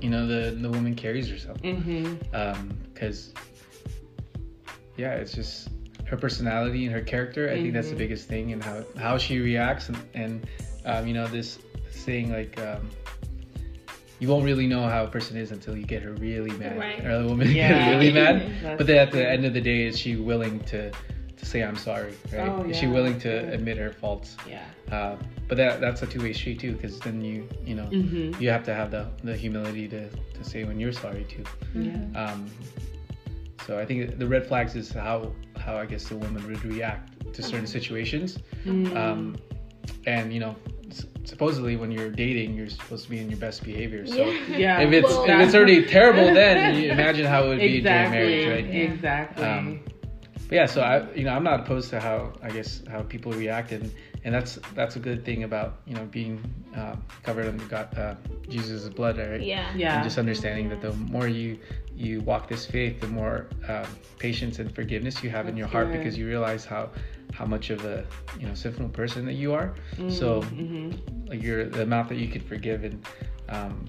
[0.00, 1.60] you know the the woman carries herself.
[1.62, 2.34] Mm-hmm.
[2.34, 3.34] Um, because
[4.96, 5.68] yeah, it's just
[6.06, 7.50] her personality and her character.
[7.50, 10.46] I think that's the biggest thing, and how how she reacts, and, and
[10.84, 11.58] um, you know this
[11.90, 12.58] saying like.
[12.60, 12.88] Um,
[14.20, 17.04] you won't really know how a person is until you get her really mad, Right.
[17.04, 17.68] or the woman Yeah.
[17.68, 18.52] get really mad.
[18.62, 20.92] That's but then at the end of the day, is she willing to
[21.36, 22.14] to say I'm sorry?
[22.32, 22.48] Right?
[22.48, 23.54] Oh, Is she willing to Yeah.
[23.56, 24.36] admit her faults?
[24.48, 24.62] Yeah.
[24.90, 25.16] Uh,
[25.48, 28.40] but that that's a two way street too, because then you you know Mm-hmm.
[28.40, 31.44] you have to have the the humility to to say when you're sorry too.
[31.74, 31.98] Yeah.
[32.14, 32.46] Um,
[33.66, 37.34] so I think the red flags is how how I guess the woman would react
[37.34, 38.38] to certain situations.
[38.64, 38.96] Mm-hmm.
[38.96, 39.36] Um,
[40.06, 40.73] and you know, s-
[41.24, 44.06] supposedly when you're dating, you're supposed to be in your best behavior.
[44.06, 44.56] So Yeah.
[44.64, 44.80] Yeah.
[44.80, 48.18] if it's Well- if it's already terrible, then you imagine how it would be exactly.
[48.18, 48.74] during marriage, right?
[48.92, 49.44] Exactly.
[49.44, 49.80] Um,
[50.48, 53.32] But yeah, so I you know I'm not opposed to how I guess how people
[53.32, 53.90] react and
[54.24, 56.42] and that's that's a good thing about you know being
[56.74, 58.14] uh, covered in God uh,
[58.48, 59.40] Jesus' blood, right?
[59.40, 59.72] Yeah.
[59.76, 59.94] yeah.
[59.94, 61.58] And just understanding that the more you
[61.94, 63.86] you walk this faith, the more um,
[64.18, 66.90] patience and forgiveness you have in your heart That's because you realize how
[67.32, 68.04] how much of a
[68.38, 69.74] you know sinful person that you are.
[70.08, 70.90] So hmm
[71.26, 73.06] like your the amount that you could forgive and
[73.48, 73.86] um,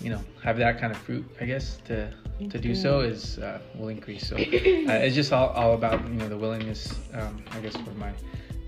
[0.00, 2.12] you know have that kind of fruit, I guess to
[2.48, 4.26] to do so is uh, will increase.
[4.28, 7.90] So uh, it's just all, all about you know the willingness, um, I guess, for
[7.92, 8.12] my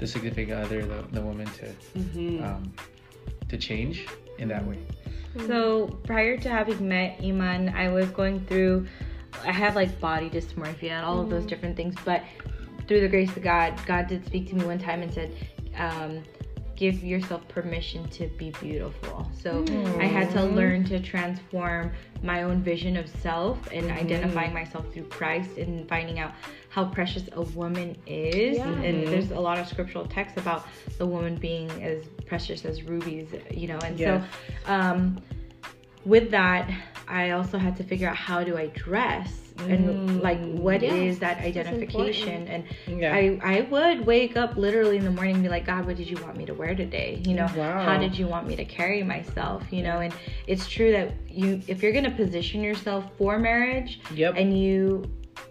[0.02, 1.66] the significant other, the, the woman to
[1.98, 2.72] hmm um,
[3.48, 4.06] to change
[4.38, 4.78] in that way.
[5.46, 8.86] So prior to having met Iman, I was going through.
[9.44, 12.22] I had like body dysmorphia and all of those different things, but
[12.86, 15.32] through the grace of God, God did speak to me one time and said,
[15.76, 16.22] um,
[16.82, 19.64] "Give yourself permission to be beautiful." So
[20.00, 21.92] I had to learn to transform
[22.24, 26.32] my own vision of self and identifying myself through Christ and finding out
[26.70, 28.56] how precious a woman is.
[28.58, 28.86] Yeah.
[28.86, 30.66] And there's a lot of scriptural texts about
[30.98, 33.78] the woman being as precious as rubies, you know.
[33.84, 34.24] And Yes.
[34.66, 35.22] so, um,
[36.04, 36.68] with that,
[37.12, 39.30] I also had to figure out how do I dress
[39.68, 40.22] and mm.
[40.22, 43.14] like what is that identification and Yeah.
[43.14, 46.08] I, I would wake up literally in the morning and be like god what did
[46.08, 47.84] you want me to wear today you know Wow.
[47.84, 50.14] how did you want me to carry myself you know and
[50.46, 54.34] it's true that you if you're going to position yourself for marriage Yep.
[54.38, 55.04] and you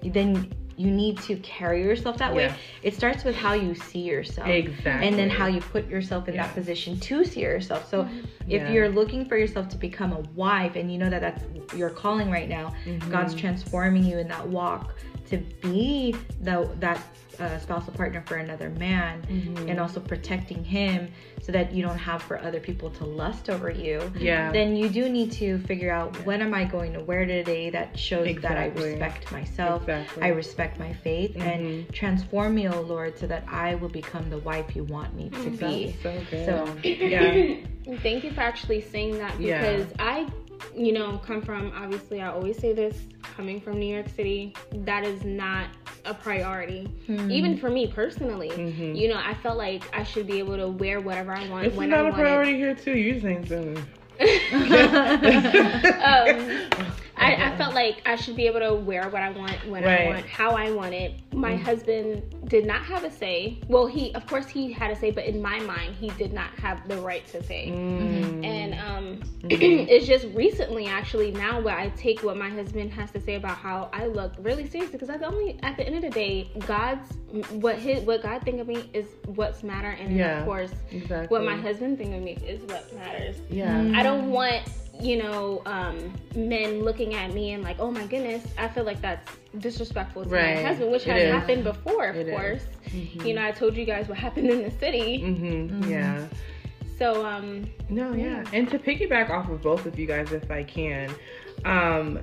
[0.03, 4.47] then you need to carry yourself that way it starts with how you see yourself
[4.47, 5.07] Exactly.
[5.07, 6.45] and then how you put yourself in Yeah.
[6.47, 8.07] that position to see yourself so
[8.47, 8.71] if Yeah.
[8.73, 11.43] you're looking for yourself to become a wife and you know that that's
[11.81, 13.11] your calling right now Mm-hmm.
[13.11, 14.95] god's transforming you in that walk
[15.29, 16.99] to be the that
[17.41, 19.69] uh, spousal partner for another man Mm-hmm.
[19.69, 21.09] and also protecting him
[21.41, 24.51] so that you don't have for other people to lust over you Yeah.
[24.51, 27.97] then you do need to figure out what am i going to wear today that
[27.97, 30.23] shows that i respect myself Exactly.
[30.23, 31.41] i respect my faith Mhm.
[31.41, 35.29] and transform me o lord so that i will become the wife you want me
[35.29, 36.45] to be so good.
[36.45, 37.55] so yeah.
[38.03, 39.59] Thank you for actually saying that Yeah.
[39.59, 40.27] because I,
[40.75, 42.97] you know, come from obviously I always say this
[43.35, 45.67] coming from New York City, that is not
[46.05, 46.85] a priority.
[47.07, 47.29] Hmm.
[47.31, 48.49] Even for me personally.
[48.49, 48.95] Mhm.
[48.95, 51.53] You know, I felt like I should be able to wear whatever I want when
[51.53, 51.67] I was.
[51.67, 52.97] It's when not I a priority here too.
[52.97, 53.77] You saying something?
[56.03, 56.85] um,
[57.21, 60.01] I, I felt like I should be able to wear what I want when Right.
[60.01, 61.13] I want, how I want it.
[61.33, 63.59] My husband did not have a say.
[63.67, 66.49] Well, he, of course, he had a say, but in my mind, he did not
[66.59, 67.69] have the right to say.
[67.69, 68.43] Mm.
[68.45, 73.21] And um, it's just recently, actually, now where I take what my husband has to
[73.21, 76.01] say about how I look really seriously because at the only at the end of
[76.01, 77.07] the day, God's
[77.51, 79.05] what his what God think of me is
[79.35, 80.39] what's matter, and Yeah.
[80.39, 81.27] of course, Exactly.
[81.27, 83.35] what my husband think of me is what matters.
[83.49, 83.91] Yeah.
[83.95, 84.63] I don't want
[84.99, 89.01] you know um, men looking at me and like, oh my goodness, I feel like
[89.01, 90.55] that's disrespectful to Right.
[90.57, 91.31] my husband, which It has is.
[91.33, 92.33] happened before, of It is.
[92.33, 92.63] course.
[93.25, 95.19] You know, I told you guys what happened in the city.
[95.23, 95.89] Mm-hmm.
[95.89, 96.25] Yeah.
[96.97, 98.43] So um, No, yeah.
[98.53, 101.09] And to piggyback off of both of you guys, if I can,
[101.65, 102.19] um,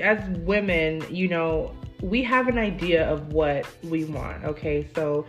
[0.00, 4.44] as women, you know, we have an idea of what we want.
[4.44, 5.26] Okay, so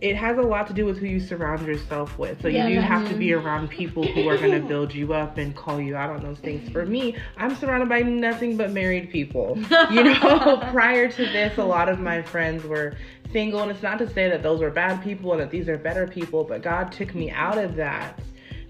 [0.00, 2.42] it has a lot to do with who you surround yourself with.
[2.42, 5.14] So Yeah, you do have to be around people who are going to build you
[5.14, 6.68] up and call you out on those things.
[6.70, 9.56] For me, I'm surrounded by nothing but married people.
[9.90, 12.94] You know, prior to this, a lot of my friends were
[13.32, 15.78] single, and it's not to say that those were bad people and that these are
[15.78, 18.20] better people, but God took me out of that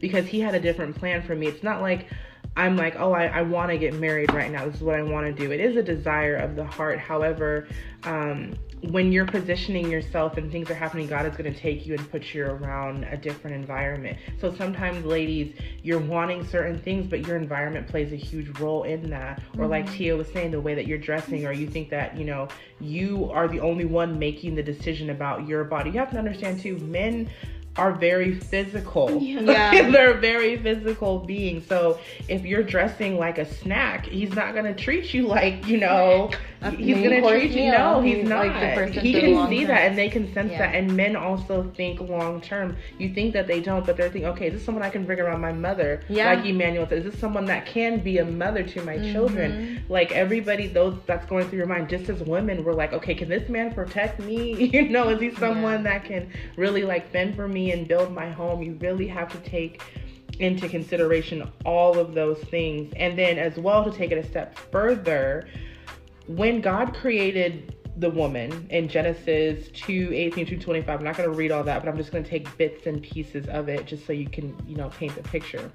[0.00, 1.48] because he had a different plan for me.
[1.48, 2.06] It's not like
[2.56, 4.64] I'm like, oh, I, I want to get married right now.
[4.64, 5.52] This is what I want to do.
[5.52, 6.98] It is a desire of the heart.
[6.98, 7.68] However,
[8.04, 11.94] um, when you're positioning yourself and things are happening, God is going to take you
[11.94, 14.18] and put you around a different environment.
[14.40, 19.10] So sometimes, ladies, you're wanting certain things, but your environment plays a huge role in
[19.10, 19.40] that.
[19.40, 19.60] Mm-hmm.
[19.62, 22.24] Or, like Tia was saying, the way that you're dressing, or you think that, you
[22.24, 22.48] know,
[22.80, 25.90] you are the only one making the decision about your body.
[25.90, 27.30] You have to understand, too, men
[27.78, 29.20] are very physical.
[29.20, 29.90] Yeah.
[29.90, 31.66] They're very physical beings.
[31.66, 36.30] So if you're dressing like a snack, he's not gonna treat you like, you know,
[36.70, 38.46] he's gonna treat you no, he's, he's not.
[38.46, 39.68] Like he can see term.
[39.68, 40.58] that and they can sense yeah.
[40.58, 40.74] that.
[40.74, 42.76] And men also think long term.
[42.98, 45.20] You think that they don't, but they're thinking, okay, this is someone I can bring
[45.20, 46.02] around my mother.
[46.08, 46.32] Yeah.
[46.32, 49.12] Like Emmanuel says, is this someone that can be a mother to my mm-hmm.
[49.12, 49.84] children?
[49.88, 53.28] Like everybody those that's going through your mind, just as women, we're like, okay, can
[53.28, 54.64] this man protect me?
[54.72, 55.98] you know, is he someone yeah.
[55.98, 57.66] that can really like fend for me?
[57.72, 59.82] and build my home, you really have to take
[60.38, 62.92] into consideration all of those things.
[62.96, 65.48] And then, as well, to take it a step further,
[66.26, 71.34] when God created the woman in Genesis 2 18 to 25, I'm not going to
[71.36, 74.06] read all that, but I'm just going to take bits and pieces of it just
[74.06, 75.70] so you can, you know, paint the picture.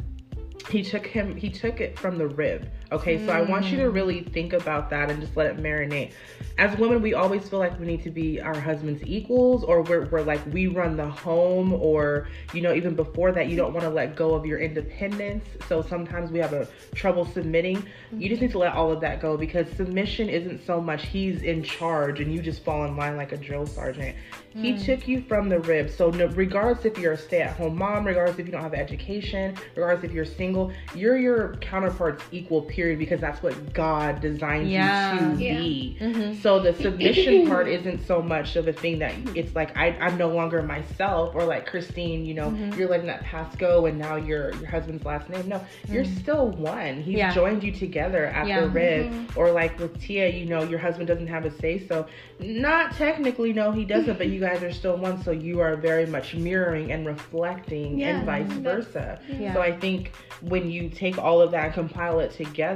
[0.69, 3.25] He took him he took it from the rib okay mm.
[3.25, 6.11] so i want you to really think about that and just let it marinate
[6.57, 10.05] as women we always feel like we need to be our husband's equals or we're,
[10.07, 13.83] we're like we run the home or you know even before that you don't want
[13.83, 18.21] to let go of your independence so sometimes we have a trouble submitting mm-hmm.
[18.21, 21.41] you just need to let all of that go because submission isn't so much he's
[21.43, 24.15] in charge and you just fall in line like a drill sergeant
[24.55, 24.61] mm.
[24.61, 28.37] he took you from the rib so no, regardless if you're a stay-at-home mom regardless
[28.37, 33.21] if you don't have education regardless if you're single you're your counterpart's equal period because
[33.21, 35.13] that's what God designed yeah.
[35.13, 35.57] you to yeah.
[35.59, 35.97] be.
[35.99, 36.41] Mm-hmm.
[36.41, 40.17] So the submission part isn't so much of a thing that it's like I, I'm
[40.17, 42.79] no longer myself or like Christine, you know, mm-hmm.
[42.79, 45.47] you're letting that past go and now you're your husband's last name.
[45.47, 45.93] No, mm-hmm.
[45.93, 47.03] you're still one.
[47.03, 47.33] He's yeah.
[47.33, 49.11] joined you together at the rib.
[49.11, 49.39] Mm-hmm.
[49.39, 52.07] Or like with Tia, you know, your husband doesn't have a say so.
[52.39, 55.21] Not technically, no, he doesn't, but you guys are still one.
[55.23, 59.19] So you are very much mirroring and reflecting and vice versa.
[59.53, 62.70] So I think when you take all of that and compile it together,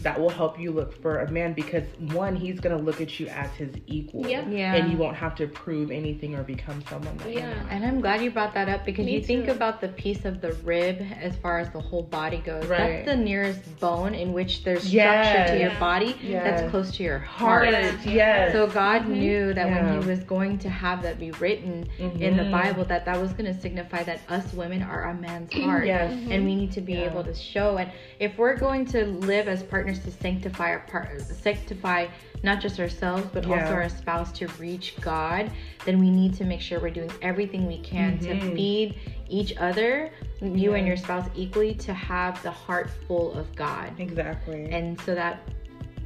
[0.00, 3.26] that will help you look for a man because one, he's gonna look at you
[3.28, 4.26] as his equal.
[4.26, 4.46] Yeah.
[4.48, 4.74] yeah.
[4.74, 7.66] And you won't have to prove anything or become someone that Yeah.
[7.70, 9.26] And I'm glad you brought that up because Me you too.
[9.26, 12.66] think about the piece of the rib as far as the whole body goes.
[12.66, 13.04] Right.
[13.04, 15.50] That's the nearest bone in which there's structure yes.
[15.50, 16.44] to your body yes.
[16.44, 17.70] that's close to your heart.
[17.70, 18.06] Yes.
[18.06, 18.52] yes.
[18.52, 19.12] So God mm-hmm.
[19.12, 19.90] knew that yeah.
[19.90, 22.22] when he was going to have that be written mm-hmm.
[22.22, 22.52] in the mm-hmm.
[22.52, 25.86] Bible that that was going to signify that us women are a man's heart.
[25.86, 26.12] yes.
[26.30, 27.10] And we need to be yeah.
[27.10, 31.20] able to show and if we're going to live as partners to sanctify our part
[31.20, 32.06] sanctify
[32.42, 33.62] not just ourselves but yeah.
[33.62, 35.50] also our spouse to reach god
[35.84, 38.40] then we need to make sure we're doing everything we can mm-hmm.
[38.40, 38.98] to feed
[39.28, 40.76] each other you yeah.
[40.76, 45.40] and your spouse equally to have the heart full of god exactly and so that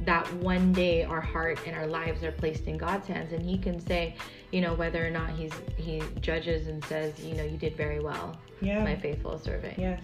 [0.05, 3.57] that one day our heart and our lives are placed in God's hands and he
[3.57, 4.15] can say,
[4.49, 7.99] you know, whether or not he's he judges and says, you know, you did very
[7.99, 8.81] well, yeah.
[8.81, 9.77] my faithful servant.
[9.77, 9.99] Yes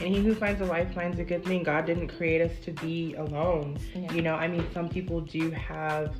[0.00, 1.62] and he who finds a wife finds a good thing.
[1.62, 3.78] God didn't create us to be alone.
[3.94, 4.12] Yeah.
[4.12, 6.14] you know i mean some people do have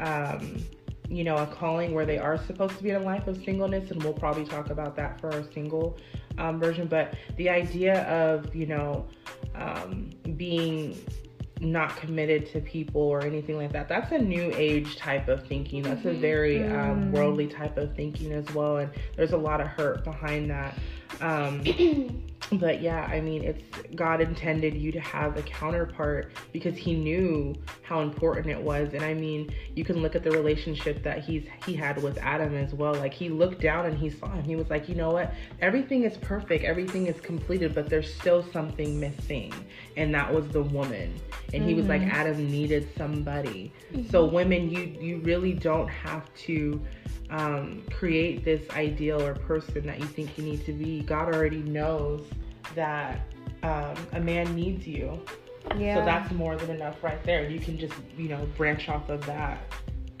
[0.00, 0.64] um,
[1.08, 3.90] you know a calling where they are supposed to be in a life of singleness
[3.90, 5.98] and we'll probably talk about that for our single
[6.38, 6.86] um, version.
[6.86, 9.06] But the idea of you know
[9.54, 10.98] um, being
[11.60, 15.82] not committed to people or anything like that that's a new age type of thinking.
[15.82, 17.10] That's a very um, mm.
[17.10, 20.78] worldly type of thinking as well and there's a lot of hurt behind that.
[21.20, 21.62] Um,
[22.52, 23.62] but yeah, I mean, it's
[23.94, 28.92] God intended you to have a counterpart because He knew how important it was.
[28.92, 32.54] And I mean, you can look at the relationship that he's he had with Adam
[32.54, 32.94] as well.
[32.94, 34.44] Like he looked down and he saw him.
[34.44, 35.32] He was like, you know what?
[35.60, 36.64] Everything is perfect.
[36.64, 39.52] Everything is completed, but there's still something missing,
[39.96, 41.14] and that was the woman.
[41.52, 41.68] And mm-hmm.
[41.68, 42.10] he was like, mm-hmm.
[42.16, 43.72] Adam needed somebody.
[43.92, 44.10] Mm-hmm.
[44.10, 46.80] So women, you you really don't have to
[47.30, 51.02] um, create this ideal or person that you think you need to be.
[51.02, 52.26] God already knows
[52.74, 53.20] that
[53.62, 55.20] um, a man needs you.
[55.76, 55.96] Yeah.
[55.96, 57.48] So that's more than enough right there.
[57.48, 59.60] You can just, you know, branch off of that.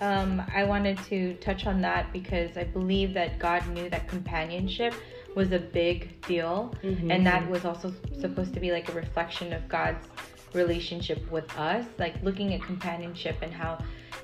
[0.00, 4.94] um, I wanted to touch on that because I believe that God knew that companionship
[5.34, 6.74] was a big deal.
[6.82, 7.10] Mm-hmm.
[7.10, 10.06] And that was also supposed to be like a reflection of God's
[10.54, 13.78] relationship with us, like looking at companionship and how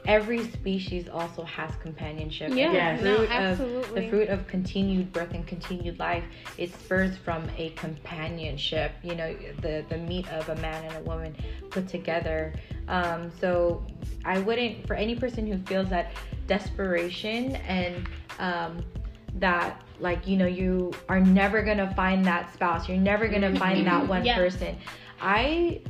[0.06, 2.50] every species also has companionship.
[2.50, 3.02] Yeah, yes.
[3.02, 3.88] no, absolutely.
[3.88, 6.24] Of, the fruit of continued birth and continued life,
[6.56, 8.92] it spurs from a companionship.
[9.02, 11.36] You know, the the meat of a man and a woman
[11.70, 12.54] put together.
[12.88, 13.84] Um, so
[14.24, 16.12] I wouldn't, for any person who feels that
[16.46, 18.08] desperation and
[18.38, 18.82] um,
[19.34, 22.88] that like you know you are never gonna find that spouse.
[22.88, 24.36] You're never gonna find that one Yeah.
[24.36, 24.76] person.
[25.20, 25.80] I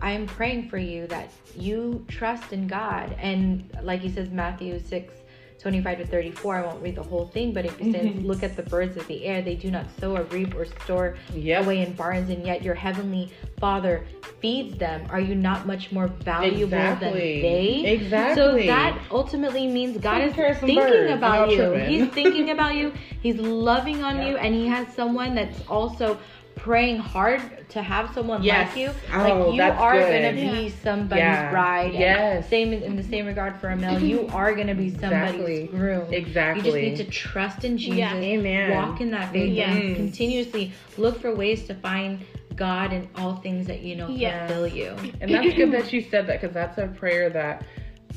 [0.00, 5.14] I'm praying for you that you trust in God and like he says Matthew 6
[5.58, 8.62] 25 to 34 I won't read the whole thing but it says look at the
[8.62, 11.64] birds of the air they do not sow or reap or store Yep.
[11.64, 14.06] away in barns and yet your heavenly father
[14.40, 17.10] feeds them are you not much more valuable Exactly.
[17.10, 18.34] than they Exactly.
[18.36, 21.56] so that ultimately means God is care of some thinking birds, about you.
[21.56, 21.88] tripping.
[21.88, 22.92] He's thinking about you.
[23.20, 24.28] He's loving on Yeah.
[24.28, 26.18] you, and he has someone that's also
[26.58, 27.40] praying hard
[27.70, 28.68] to have someone Yes.
[28.68, 28.90] like you.
[29.12, 30.22] Oh, like you are good.
[30.22, 31.50] gonna be somebody's Yeah.
[31.50, 31.92] bride.
[31.94, 32.48] Yes.
[32.48, 35.66] Same in the same regard for a male, You are gonna be somebody's Exactly.
[35.68, 36.12] groom.
[36.12, 36.58] Exactly.
[36.82, 37.96] You just need to trust in Jesus.
[37.98, 38.14] Yeah.
[38.14, 38.70] Amen.
[38.70, 39.76] Walk in that faith Yes.
[39.76, 42.20] and continuously look for ways to find
[42.56, 44.50] God in all things that you know Yes.
[44.50, 44.96] fulfill you.
[45.20, 47.62] And that's good that you said that because that's a prayer that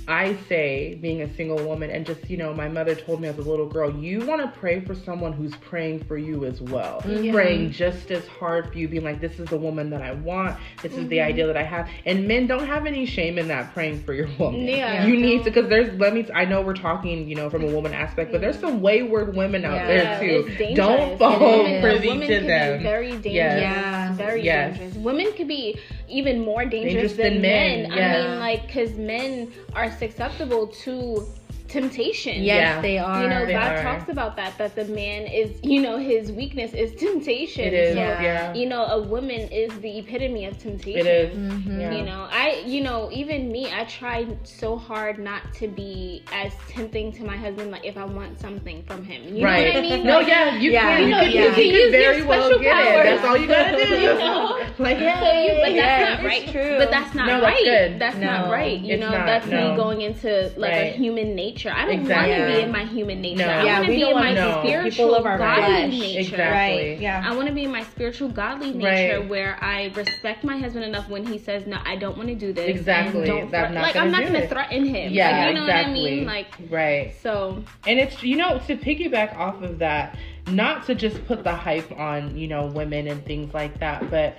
[0.08, 1.90] I say being a single woman.
[1.90, 4.60] And just, you know, my mother told me as a little girl, you want to
[4.60, 7.02] pray for someone who's praying for you as well.
[7.02, 7.32] Mm-hmm.
[7.34, 10.58] Praying just as hard for you, being like, this is the woman that I want.
[10.82, 11.30] This is the Mm-hmm.
[11.30, 11.88] idea that I have.
[12.06, 14.62] And men don't have any shame in that praying for your woman.
[14.62, 15.06] Yeah.
[15.06, 17.68] You need to, because there's, let me, I know we're talking, you know, from a
[17.72, 19.88] woman aspect, but there's some wayward women out Yeah.
[19.88, 20.46] there too.
[20.60, 20.76] it's.
[20.76, 21.82] Don't fall is.
[21.82, 22.78] privy to them.
[22.80, 23.34] be very dangerous.
[23.34, 23.62] Yes.
[23.62, 24.14] Yeah.
[24.14, 24.78] Very Yes.
[24.78, 25.04] dangerous.
[25.04, 25.78] Women could be
[26.12, 27.90] even more dangerous, Dangerous than, than men.
[27.90, 31.28] men, I mean, like, because men are susceptible to
[31.72, 32.44] temptation.
[32.44, 32.82] Yes, Yeah.
[32.82, 33.22] they are.
[33.24, 33.82] You know, They God are.
[33.84, 37.66] talks about that, that the man is, you know, his weakness is temptation.
[37.66, 38.54] It is, So, yeah.
[38.54, 41.00] You know, a woman is the epitome of temptation.
[41.00, 41.38] It is.
[41.38, 41.80] Mhm.
[41.80, 41.92] Yeah.
[41.98, 46.52] You know, I, you know, even me, I tried so hard not to be as
[46.68, 49.36] tempting to my husband, like if I want something from him.
[49.36, 49.74] You right.
[49.74, 50.06] know what I mean?
[50.06, 50.82] No, Like, yeah, you Yeah.
[50.82, 51.00] can.
[51.02, 53.00] You You, know, can, you you can can use your very well special get powers.
[53.00, 53.04] it.
[53.10, 53.96] That's all you gotta do.
[54.02, 54.58] You know?
[54.80, 56.48] Like, So you, but Yeah, that's not it's right.
[56.52, 56.78] true.
[56.78, 57.64] But that's not No, that's right.
[57.64, 58.00] good.
[58.00, 58.80] That's No, not right.
[58.80, 59.72] You know, not, that's no.
[59.72, 61.61] me going into like a human nature.
[61.70, 62.32] I don't Exactly.
[62.40, 63.46] want to be in my human nature.
[63.46, 63.50] No.
[63.52, 65.90] I Yeah, want to be in my wanna spiritual, of our godly flesh.
[65.92, 66.20] nature.
[66.20, 66.90] Exactly.
[66.92, 67.00] Right.
[67.00, 67.24] Yeah.
[67.26, 69.30] I want to be in my spiritual, godly nature Right.
[69.30, 72.54] where I respect my husband enough when he says, "No, I don't want to do
[72.54, 73.26] this." Exactly.
[73.28, 75.12] Don't I'm not like gonna I'm not going to threaten him.
[75.14, 76.02] Yeah, like, you know exactly.
[76.02, 76.26] what I mean?
[76.26, 77.14] Like Right.
[77.22, 77.64] so.
[77.86, 81.92] And it's you know to piggyback off of that, not to just put the hype
[82.00, 84.38] on you know women and things like that, but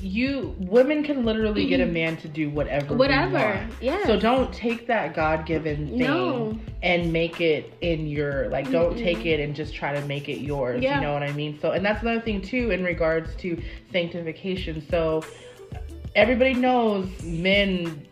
[0.00, 1.92] you women can literally get a mm-hmm.
[1.92, 2.94] man to do whatever.
[2.94, 3.68] Whatever.
[3.80, 4.04] Yeah.
[4.06, 6.58] So don't take that God given thing No.
[6.82, 8.70] and make it in your like.
[8.70, 9.02] Don't Mm-mm.
[9.02, 10.82] take it and just try to make it yours.
[10.82, 10.96] Yeah.
[10.96, 11.58] You know what I mean?
[11.60, 13.60] So and that's another thing too in regards to
[13.92, 14.84] sanctification.
[14.90, 15.24] So
[16.14, 18.06] everybody knows men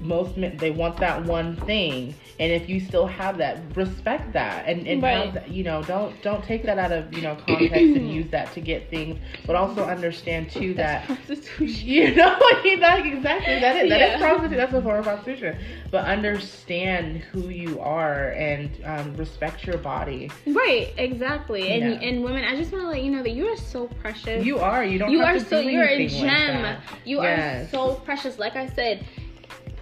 [0.00, 4.66] most men they want that one thing and if you still have that respect that
[4.66, 5.32] and, and Right.
[5.32, 8.52] that, you know don't don't take that out of you know context and use that
[8.52, 11.88] to get things but also understand too that Prostitution.
[11.88, 14.18] you know that exactly that is that is Yeah.
[14.18, 15.56] prostitution that's a form of prostitution
[15.90, 21.68] but understand who you are and um, respect your body Right, exactly.
[21.68, 22.08] And Yeah.
[22.08, 24.44] and women, I just want to let you know that you are so precious.
[24.44, 26.76] you are you don't you have are to so do you're a anything like gem.
[27.04, 27.66] you Yes.
[27.66, 28.38] are so precious.
[28.38, 29.04] Like I said,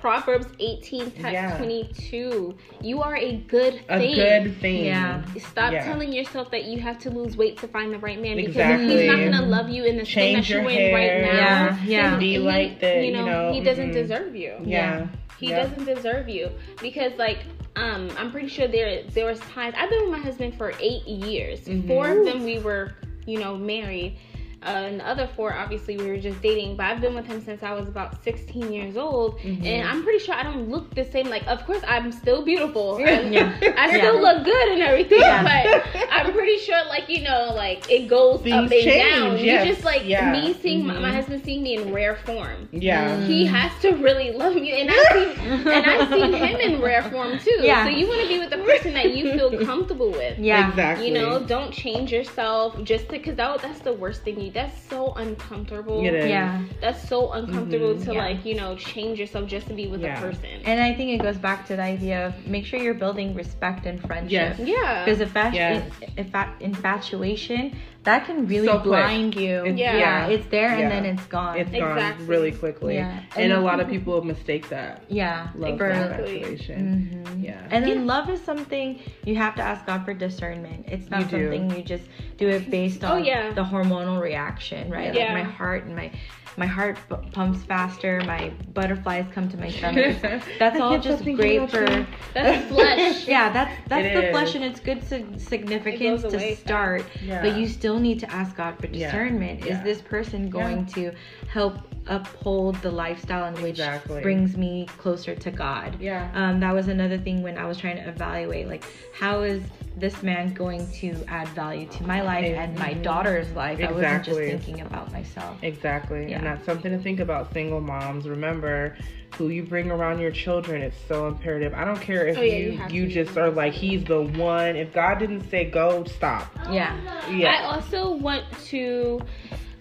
[0.09, 1.57] Proverbs 18 text Yeah.
[1.57, 2.55] 22.
[2.83, 4.15] You are a good a thing.
[4.17, 5.23] good thing Yeah.
[5.39, 5.83] Stop Yeah.
[5.83, 8.99] telling yourself that you have to lose weight to find the right man because Exactly.
[8.99, 11.23] he's not gonna love you in the skin Change that you're your in right hair.
[11.23, 11.39] now.
[11.39, 12.17] Yeah, yeah.
[12.19, 13.95] Be he- like the- You you know, know, he doesn't mhm.
[13.95, 14.53] deserve you.
[14.63, 15.07] yeah
[15.41, 15.71] He Yep.
[15.71, 16.51] doesn't deserve you
[16.83, 17.39] because like
[17.77, 21.07] um I'm pretty sure there there was times I've been with my husband for eight
[21.09, 21.61] years.
[21.67, 21.87] Mhm.
[21.87, 22.93] Four of them we were
[23.25, 24.17] you know married.
[24.65, 26.77] Uh, and the other four, obviously, we were just dating.
[26.77, 29.65] But I've been with him since I was about 16 years old, Mhm.
[29.65, 31.29] and I'm pretty sure I don't look the same.
[31.29, 32.99] Like, of course, I'm still beautiful.
[33.05, 33.53] Yeah.
[33.77, 34.21] I still Yeah.
[34.21, 35.43] look good and everything, Yeah.
[35.93, 39.39] but I'm pretty sure, like you know, like it goes Things up and change, down.
[39.39, 39.67] yes.
[39.67, 40.33] You just like Yeah.
[40.33, 41.01] me seeing my, Mhm.
[41.03, 44.91] my husband seeing me in rare form yeah he has to really love me and
[44.91, 45.33] i see
[45.71, 47.85] and i seen him in rare form too Yeah.
[47.85, 50.69] so you want to be with the person that you feel comfortable with Yeah.
[50.69, 54.79] exactly you know don't change yourself just because that, that's the worst thing you that's
[54.89, 56.29] so uncomfortable It is.
[56.31, 56.63] Yeah.
[56.81, 58.05] that's so uncomfortable Mhm.
[58.07, 58.25] to Yeah.
[58.27, 60.17] like you know change yourself just to be with Yeah.
[60.17, 62.95] a person And I think it goes back to the idea of make sure you're
[63.07, 64.31] building respect and friendship.
[64.31, 64.61] Yes.
[64.61, 65.83] yeah Because infatu- Yes.
[66.17, 68.85] infa- infatuation, that can really So quick.
[68.85, 69.61] blind you.
[69.65, 69.97] It's- Yeah.
[69.97, 70.27] yeah.
[70.29, 70.89] It's there and Yeah.
[70.91, 71.57] then it's gone.
[71.59, 72.03] It's Exactly.
[72.03, 73.19] gone really quickly Yeah.
[73.37, 75.49] and a lot of people mistake that yeah.
[75.55, 76.37] love for- for Exactly.
[76.37, 77.45] infatuation Mhm.
[77.45, 77.61] Yeah.
[77.71, 78.05] And then Yeah.
[78.15, 80.87] love is something you have to ask God for discernment.
[80.89, 81.43] It's not You do.
[81.45, 82.05] something you just
[82.39, 83.51] do it based Oh, on yeah.
[83.53, 85.15] the hormonal reaction, right?
[85.15, 85.35] Yeah.
[85.35, 86.11] Like my heart and my
[86.57, 90.17] my heart p- pumps faster, my butterflies come to my stomach.
[90.59, 92.07] That's all just great for you.
[92.33, 94.31] that's flesh yeah, that's that's It the is.
[94.31, 97.43] flesh and it's good sig- significance goes to start, Yeah.
[97.43, 99.07] but you still need to ask God for Yeah.
[99.07, 99.61] discernment.
[99.63, 99.83] Is Yeah.
[99.83, 101.13] this person going to
[101.49, 101.75] help
[102.07, 104.21] uphold the lifestyle in which Exactly.
[104.21, 105.97] brings me closer to God?
[106.01, 108.85] yeah um, that was another thing when I was trying to evaluate like
[109.19, 109.63] how is
[109.97, 113.03] this man going to add value to my life and my Mhm.
[113.03, 113.81] daughter's life?
[113.81, 115.57] I wasn't just thinking about myself.
[115.63, 116.31] Exactly.
[116.31, 116.39] Yeah.
[116.39, 118.29] And that's something to think about, single moms.
[118.29, 118.97] Remember,
[119.37, 121.75] who you bring around your children is so imperative.
[121.75, 124.77] I don't care if Oh, yeah, you you you, just are like he's the one.
[124.77, 126.47] If God didn't say go, stop.
[126.71, 126.97] Yeah.
[127.31, 127.51] Yeah.
[127.51, 129.21] I also want to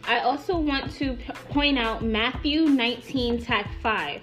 [0.05, 1.17] I also want to
[1.49, 4.21] point out Matthew 19 tag 5.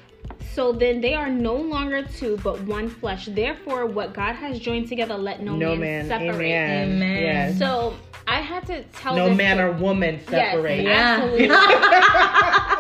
[0.53, 3.27] So then they are no longer two but one flesh.
[3.27, 6.09] Therefore what God has joined together let no, no man, man.
[6.09, 6.47] separate.
[6.47, 6.89] Amen.
[6.97, 7.23] Amen.
[7.23, 7.59] Yes.
[7.59, 7.95] So
[8.27, 10.83] I had to tell no this man to- or woman separate.
[10.83, 12.77] Yes, Yeah.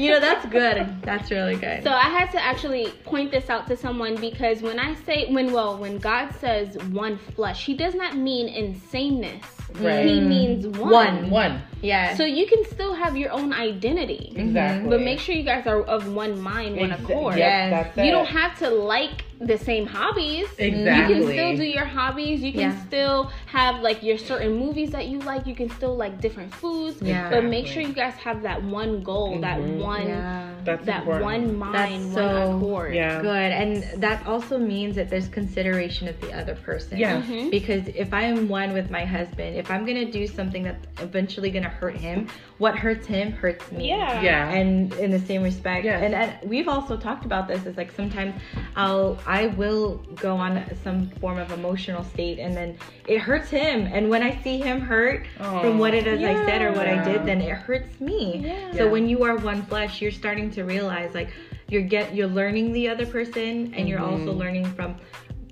[0.00, 1.02] You know, that's good.
[1.02, 1.82] That's really good.
[1.82, 5.52] So I had to actually point this out to someone because when I say when
[5.52, 9.44] well when God says one flesh, He does not mean in sameness.
[9.78, 10.04] Right.
[10.06, 10.90] He means one.
[10.90, 11.30] One.
[11.30, 11.62] One.
[11.80, 12.16] yeah.
[12.16, 14.88] So you can still have your own identity, Exactly.
[14.90, 17.36] but make sure you guys are of one mind, one Exa- accord.
[17.38, 17.70] Yes.
[17.94, 20.46] that's You don't have to like the same hobbies.
[20.58, 21.16] Exactly.
[21.16, 22.42] You can still do your hobbies.
[22.42, 22.84] You can Yeah.
[22.86, 25.46] still have like your certain movies that you like.
[25.46, 27.00] You can still like different foods.
[27.00, 27.30] Yeah.
[27.30, 29.78] But make sure you guys have that one goal, that Mhm.
[29.78, 30.46] one, yeah.
[30.62, 31.24] That's that important.
[31.24, 32.94] one mind, That's one so accord.
[32.94, 33.22] Yeah.
[33.22, 33.52] Good.
[33.52, 36.98] And that also means that there's consideration of the other person.
[36.98, 37.22] Yeah.
[37.22, 37.50] Mhm.
[37.50, 41.50] Because if I am one with my husband, if I'm gonna do something that's eventually
[41.50, 42.26] gonna hurt him,
[42.58, 43.88] what hurts him hurts me.
[43.88, 44.20] Yeah.
[44.20, 44.50] Yeah.
[44.50, 45.98] And in the same respect, Yeah.
[45.98, 47.64] and, and we've also talked about this.
[47.64, 48.34] Is like sometimes
[48.76, 52.76] I'll I will go on some form of emotional state, and then
[53.06, 53.86] it hurts him.
[53.86, 57.00] And when I see him hurt from what it is I said or what I
[57.04, 58.38] did, then it hurts me.
[58.44, 58.72] Yeah.
[58.72, 58.90] So Yeah.
[58.90, 61.28] when you are one flesh, you're starting to realize like
[61.68, 64.96] you're get you're learning the other person and you're also learning from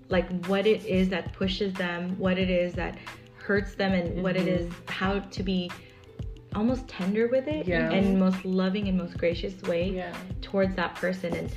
[0.09, 2.99] like what it is that pushes them, what it is that
[3.37, 4.59] hurts them and what it Mhm.
[4.59, 5.71] is how to be
[6.57, 7.93] almost tender with it Yeah.
[7.93, 10.13] and most loving and most gracious way Yeah.
[10.43, 11.49] towards that person and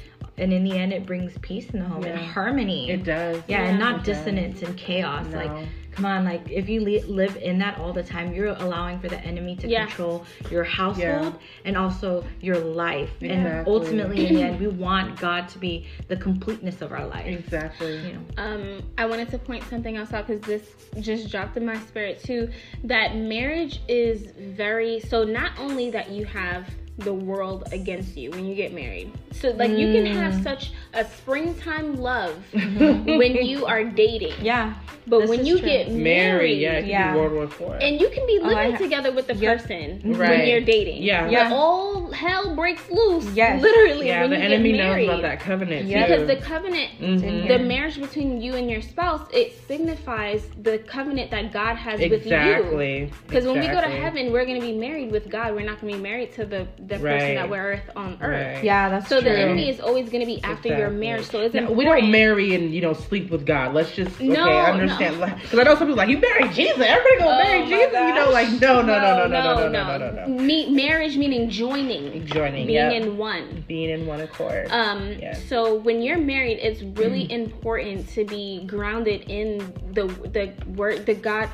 [0.41, 2.89] and in the end it brings peace in the home and harmony.
[2.89, 3.41] It does.
[3.47, 4.17] yeah, and not It does.
[4.17, 5.27] dissonance and chaos.
[5.27, 5.37] No.
[5.37, 8.97] Like come on like if you li- live in that all the time you're allowing
[8.97, 9.87] for the enemy to Yeah.
[9.87, 15.49] control your household and also your life and ultimately in the end we want god
[15.49, 17.97] to be the completeness of our life Exactly.
[18.07, 20.63] you know um, I wanted to point something else out because this
[21.01, 22.49] just dropped in my spirit too.
[22.85, 25.25] That marriage is very so.
[25.25, 26.67] Not only that you have
[26.97, 30.43] the world against you when you get married, so like you can have Mm.
[30.43, 34.73] such a springtime love when you are dating, yeah
[35.07, 35.67] but This when is you true.
[35.67, 36.03] get Married.
[36.03, 36.71] married, Yeah.
[36.73, 37.13] It could Yeah.
[37.13, 37.75] be World War Four.
[37.81, 39.57] and you can be Oh, I living ha- together with the Yep.
[39.57, 41.01] person when you're dating.
[41.01, 41.23] Yeah.
[41.23, 41.49] But Yeah.
[41.51, 43.25] all hell breaks loose.
[43.35, 43.61] Yes.
[43.61, 44.07] literally.
[44.07, 44.21] yeah.
[44.21, 46.05] when The you enemy get knows about that covenant Yeah.
[46.05, 47.47] Because the covenant Mhm.
[47.47, 52.11] the marriage between you and your spouse it signifies the covenant that god has with
[52.11, 53.11] you Exactly.
[53.27, 55.81] because when we go to heaven we're going to be married with god we're not
[55.81, 58.63] going to be married to the the person that we're earth on earth Right.
[58.63, 59.17] yeah that's true.
[59.17, 61.71] so true the enemy is always going to be after your marriage so it's No,
[61.71, 63.73] we don't marry and you know sleep with God.
[63.75, 65.19] Let's just okay, No, understand.
[65.41, 66.79] Because I know some people like you marry Jesus.
[66.79, 67.93] Everybody gonna Oh marry my Jesus.
[67.93, 70.27] You know, like no, no, no, no, no, no, no, no, no, no.
[70.27, 74.69] Me- marriage meaning joining Joining, being yeah, in one being in one accord.
[74.71, 75.33] um Yeah.
[75.33, 77.41] so when you're married it's really Mm-hmm.
[77.43, 79.59] important to be grounded in
[79.93, 81.49] the the word the god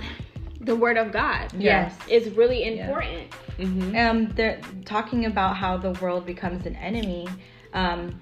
[0.67, 1.95] the word of god yes.
[2.07, 3.33] is really important.
[3.33, 7.27] Hmm um they're talking about how the world becomes an enemy.
[7.73, 8.19] Um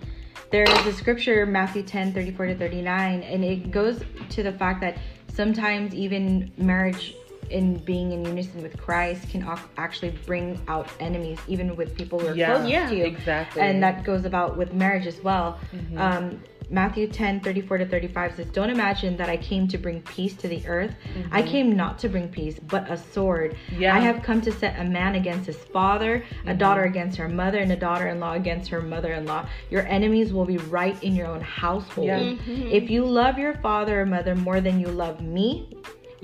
[0.52, 4.80] there is a scripture matthew 10 34 to 39 and it goes to the fact
[4.80, 7.16] that sometimes even marriage
[7.50, 9.42] in being in unison with christ can
[9.78, 13.06] actually bring out enemies even with people who are Yeah, close yeah, to you.
[13.06, 13.62] Exactly.
[13.62, 15.60] and that goes about with marriage as well.
[15.74, 16.00] Mhm.
[16.00, 16.40] um
[16.70, 20.48] Matthew 10 34 to 35 says, Don't imagine that I came to bring peace to
[20.48, 20.96] the earth.
[21.32, 23.56] I came not to bring peace, but a sword.
[23.68, 23.82] Mm-hmm.
[23.82, 23.96] Yeah.
[23.96, 27.60] I have come to set a man against his father, a daughter against her mother,
[27.60, 29.48] and a daughter in law against her mother in law.
[29.70, 32.08] Your enemies will be right in your own household.
[32.08, 32.20] Yeah.
[32.20, 32.68] Mm-hmm.
[32.68, 35.70] If you love your father or mother more than you love me,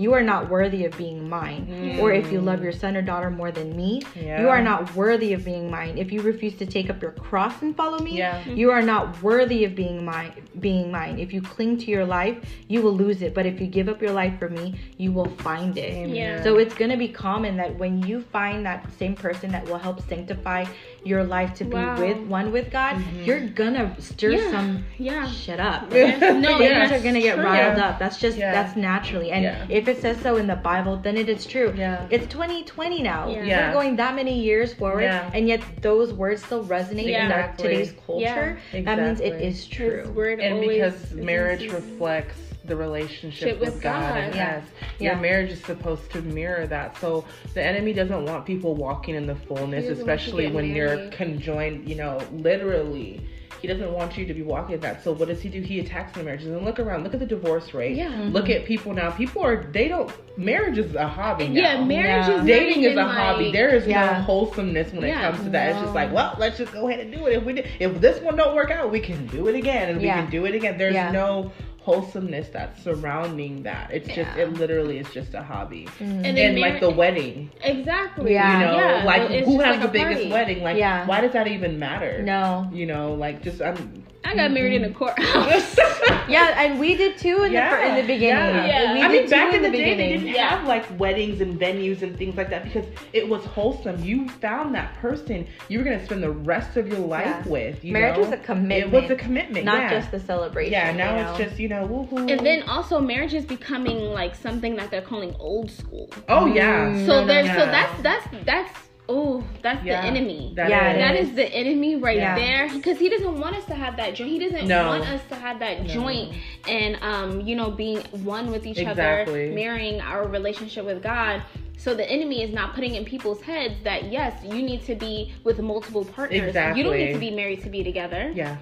[0.02, 1.68] you are not worthy of being mine.
[1.70, 2.00] Mm.
[2.00, 4.42] Or if you love your son or daughter more than me, Yeah.
[4.42, 5.98] you are not worthy of being mine.
[5.98, 8.40] If you refuse to take up your cross and follow me, Yeah.
[8.40, 8.56] Mm-hmm.
[8.56, 10.34] you are not worthy of being mine.
[10.60, 11.20] Being mine.
[11.20, 12.38] If you cling to your life,
[12.68, 13.36] you will lose it.
[13.36, 16.10] But if you give up your life for me, you will find it.
[16.10, 16.42] Yeah.
[16.44, 20.02] So it's gonna be common that when you find that same person that will help
[20.10, 20.66] sanctify
[21.04, 22.00] your life to be Wow.
[22.00, 23.24] with one with God, Mm-hmm.
[23.24, 24.52] you're gonna stir Yeah.
[24.52, 25.84] some yeah shit up.
[25.92, 27.44] no Things that's are gonna get true.
[27.44, 27.88] riled Yeah.
[27.90, 28.00] up.
[28.00, 28.52] That's just Yeah.
[28.52, 29.32] that's naturally.
[29.32, 29.66] And Yeah.
[29.70, 31.74] if it says so in the Bible, then it is true.
[31.76, 32.06] Yeah.
[32.12, 33.30] It's 2020 now.
[33.30, 33.44] Yeah.
[33.44, 33.68] Yeah.
[33.68, 35.30] We're going that many years forward, Yeah.
[35.34, 37.26] and yet those words still resonate Yeah.
[37.26, 38.58] in our today's culture.
[38.74, 38.82] Yeah.
[38.84, 39.48] That means it is Exactly.
[39.48, 40.12] is true.
[40.16, 44.02] word and because marriage reflects the relationship Ship with, with God.
[44.14, 44.18] God.
[44.18, 44.62] and Yeah.
[44.62, 44.66] Yes,
[45.00, 46.98] your marriage is supposed to mirror that.
[46.98, 50.02] So the enemy doesn't want people walking in the fullness, He doesn't want you to
[50.22, 51.90] especially get when you're conjoined.
[51.90, 53.22] You know, literally,
[53.62, 55.04] He doesn't want you to be walking in that.
[55.04, 55.62] So what does he do?
[55.62, 56.48] He attacks the marriages.
[56.48, 57.04] And look around.
[57.04, 57.96] Look at the divorce rate.
[57.96, 58.10] Yeah.
[58.32, 59.12] Look at people now.
[59.12, 60.12] People are they don't.
[60.36, 61.62] Marriage is a hobby now.
[61.62, 62.40] Yeah, marriage Yeah.
[62.40, 63.52] is Dating is a even, hobby.
[63.52, 64.18] There is Yeah.
[64.18, 65.28] no wholesomeness when Yeah.
[65.28, 65.72] it comes to that.
[65.74, 67.34] It's just like, well, let's just go ahead and do it.
[67.38, 70.02] If we did, if this one don't work out, we can do it again, and
[70.02, 70.16] Yeah.
[70.16, 70.80] we can do it again.
[70.80, 71.12] There's Yeah.
[71.12, 71.52] no
[71.82, 73.90] wholesomeness that's surrounding that.
[73.92, 75.86] It's just it literally is just a hobby.
[75.86, 76.04] Mm-hmm.
[76.04, 78.34] And And, then like the wedding, exactly.
[78.34, 78.54] Yeah.
[78.54, 80.32] you know, Yeah, like it's who has like the biggest party.
[80.32, 80.64] wedding?
[80.64, 81.08] Like, Yeah.
[81.08, 82.22] why does that even matter?
[82.22, 82.70] No.
[82.72, 84.01] You know, like just I'm.
[84.24, 85.78] I got married in a courthouse.
[86.28, 88.56] Yeah, and we did too in the in the beginning.
[88.56, 88.66] Yeah.
[88.66, 88.94] Yeah.
[88.94, 89.98] We I did mean, back in the, day, beginning.
[89.98, 90.50] they didn't Yeah.
[90.50, 94.02] have like weddings and venues and things like that because it was wholesome.
[94.04, 97.48] You found that person you were gonna spend the rest of your life Yeah.
[97.52, 97.84] with.
[97.84, 98.24] You Marriage know?
[98.24, 98.94] was a commitment.
[98.94, 99.90] It was a commitment, not yeah.
[100.00, 100.72] just the celebration.
[100.72, 101.46] Yeah, now you it's know?
[101.46, 102.32] just you know, woohoo.
[102.32, 106.10] and then also marriage is becoming like something that they're calling old school.
[106.30, 107.06] oh yeah, Mm.
[107.08, 107.54] So no, there's no.
[107.60, 108.80] so that's that's that's
[109.14, 110.02] oh that's Yeah.
[110.02, 110.54] the enemy.
[110.56, 112.36] That Yeah, is- That is the enemy right Yeah.
[112.36, 114.32] there because he doesn't want us to have that joint.
[114.32, 114.88] He doesn't No.
[114.88, 115.88] want us to have that No.
[115.98, 116.34] joint
[116.68, 119.46] and um you know being one with each Exactly.
[119.48, 121.42] other, marrying our relationship with God.
[121.78, 125.34] So the enemy is not putting in people's heads that yes, you need to be
[125.44, 126.54] with multiple partners.
[126.78, 128.32] You don't need to be married to be together.
[128.36, 128.56] yeah.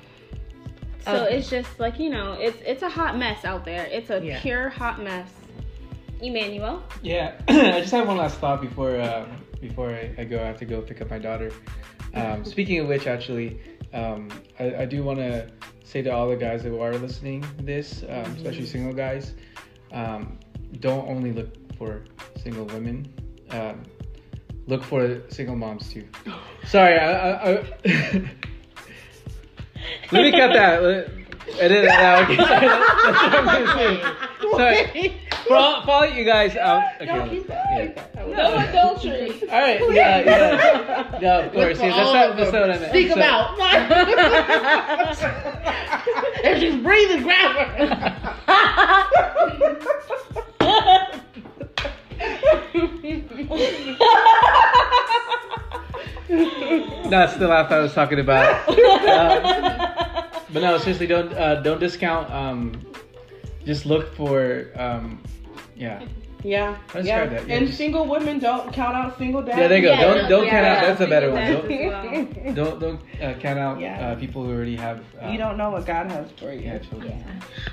[1.06, 1.38] So Okay.
[1.38, 3.86] it's just like you know, it's it's a hot mess out there.
[3.92, 4.40] It's a Yeah.
[4.42, 5.28] pure hot mess.
[6.22, 6.84] Emmanuel.
[7.02, 9.28] Yeah, I just have one last thought before um,
[9.62, 10.42] before I, I go.
[10.42, 11.52] I have to go pick up my daughter.
[12.14, 13.60] Um, speaking of which, actually,
[13.94, 14.30] um,
[14.60, 15.50] I, I do want to
[15.84, 19.34] say to all the guys that are listening to this, um, especially single guys,
[19.92, 20.40] um,
[20.80, 22.06] don't only look for
[22.42, 23.12] single women.
[23.52, 23.84] Um,
[24.68, 26.08] look for single moms too.
[26.66, 27.32] Sorry, I.
[27.32, 27.52] I,
[27.86, 28.32] I
[30.12, 31.10] Let me cut that.
[31.60, 32.30] Edit that out.
[34.70, 35.04] Okay, sorry, that's- that's what I'm gonna say.
[35.04, 35.14] Sorry.
[35.48, 36.84] For all, for all you guys out.
[37.02, 38.36] Okay, No, let's- yeah.
[38.36, 39.32] No adultery.
[39.50, 39.80] All right.
[39.94, 40.20] Yeah.
[40.26, 41.20] Yeah.
[41.22, 41.38] Yeah.
[41.40, 41.78] Of course.
[41.80, 42.92] for Yeah, that's not, that's not what I meant.
[42.92, 43.56] Seek So- them out.
[46.44, 47.52] if she's breathing, grab
[57.10, 58.70] That's the laugh I was talking about.
[58.70, 62.30] Um, but no, seriously, don't uh, don't discount.
[62.32, 62.89] Um,
[63.66, 64.68] just look for.
[64.76, 65.22] Um,
[65.76, 66.06] yeah.
[66.44, 67.26] Yeah, Let's yeah.
[67.26, 69.58] that, yeah, and single women don't count out single dads.
[69.58, 69.90] Yeah, there you go.
[69.92, 70.88] Yeah, don't no, don't yeah, count out.
[70.88, 71.52] That's a better one.
[71.52, 71.70] Don't
[72.46, 72.54] well.
[72.54, 74.12] don't don't uh, count out Yeah.
[74.12, 75.04] uh, people who already have.
[75.22, 76.62] Uh, You don't know what God has for you.
[76.62, 77.24] Yeah, children.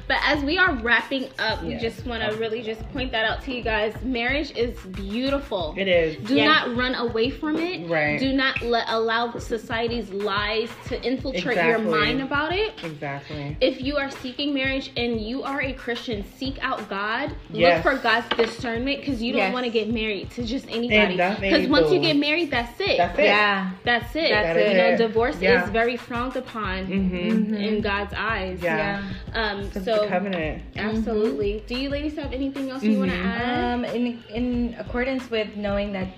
[0.08, 3.42] But as we are wrapping up, we just want to really just point that out
[3.44, 3.94] to you guys.
[4.02, 5.74] Marriage is beautiful.
[5.76, 6.16] It is.
[6.26, 6.46] Do Yeah.
[6.46, 7.88] not run away from it.
[7.88, 8.18] Right.
[8.18, 12.74] Do not let allow society's lies to infiltrate your mind about it.
[12.84, 13.56] Exactly.
[13.60, 17.34] If you are seeking marriage and you are a Christian, seek out God.
[17.50, 17.84] Yes.
[17.84, 18.26] Look for God's
[18.56, 19.52] discernment because you don't Yes.
[19.52, 21.16] want to get married to just anybody.
[21.40, 22.96] Because once you get married, that's it.
[22.96, 23.24] That's it.
[23.24, 23.70] Yeah.
[23.84, 24.30] That's it.
[24.30, 24.76] That's you it.
[24.76, 25.64] know, divorce Yeah.
[25.64, 27.54] is very frowned upon Mm-hmm.
[27.54, 28.60] in God's eyes.
[28.62, 29.02] Yeah.
[29.34, 29.60] Um.
[29.74, 30.62] It's So covenant.
[30.76, 31.62] absolutely.
[31.66, 33.24] Do you ladies have anything else you want to Mhm.
[33.24, 33.74] add?
[33.74, 36.08] Um, in in accordance with knowing that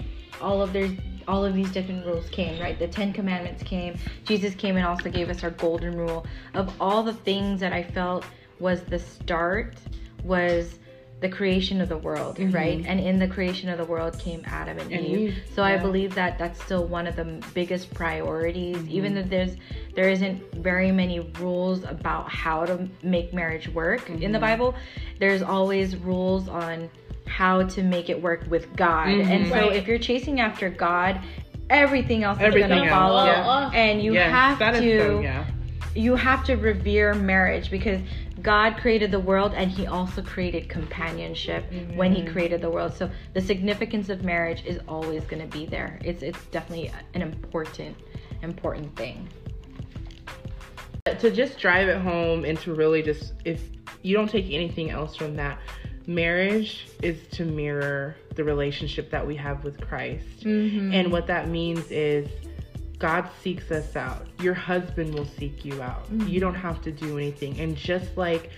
[0.41, 0.93] all of there's
[1.26, 2.78] all of these different rules came, right?
[2.78, 3.97] The Ten Commandments came.
[4.24, 6.24] Jesus came and also gave us our golden rule.
[6.55, 8.24] Of all the things that I felt
[8.61, 9.74] was the start
[10.24, 10.78] was
[11.21, 12.55] the creation of the world, mm-hmm.
[12.55, 12.85] right?
[12.87, 15.19] And in the creation of the world came Adam and, And Eve.
[15.31, 18.91] Eve, So I believe that that's still one of the biggest priorities, mm-hmm.
[18.91, 19.57] even though there's
[19.97, 24.41] there isn't very many rules about how to make marriage work in the mm-hmm.
[24.41, 24.75] Bible.
[25.19, 26.89] There's always rules on
[27.27, 29.09] how to make it work with God.
[29.09, 29.73] And so Right.
[29.77, 31.21] if you're chasing after God,
[31.69, 33.27] everything else Everything is going to follow.
[33.27, 33.71] yeah.
[33.75, 35.45] And you yes, have to so, yeah.
[35.95, 38.01] you have to revere marriage because
[38.43, 41.64] God created the world and he also created companionship
[41.95, 42.32] when he mm-hmm.
[42.32, 42.95] created the world.
[42.95, 45.99] So the significance of marriage is always going to be there.
[46.05, 47.97] It's it's definitely an important
[48.43, 49.28] important thing.
[51.05, 53.70] to just drive it home and to really just if
[54.03, 55.59] you don't take anything else from that
[56.07, 60.93] marriage is to mirror the relationship that we have with christ mm-hmm.
[60.93, 62.28] and what that means is
[62.99, 66.07] god seeks us out your husband will seek you out.
[66.11, 66.38] You mm-hmm.
[66.38, 67.59] don't have to do anything.
[67.59, 68.51] And just like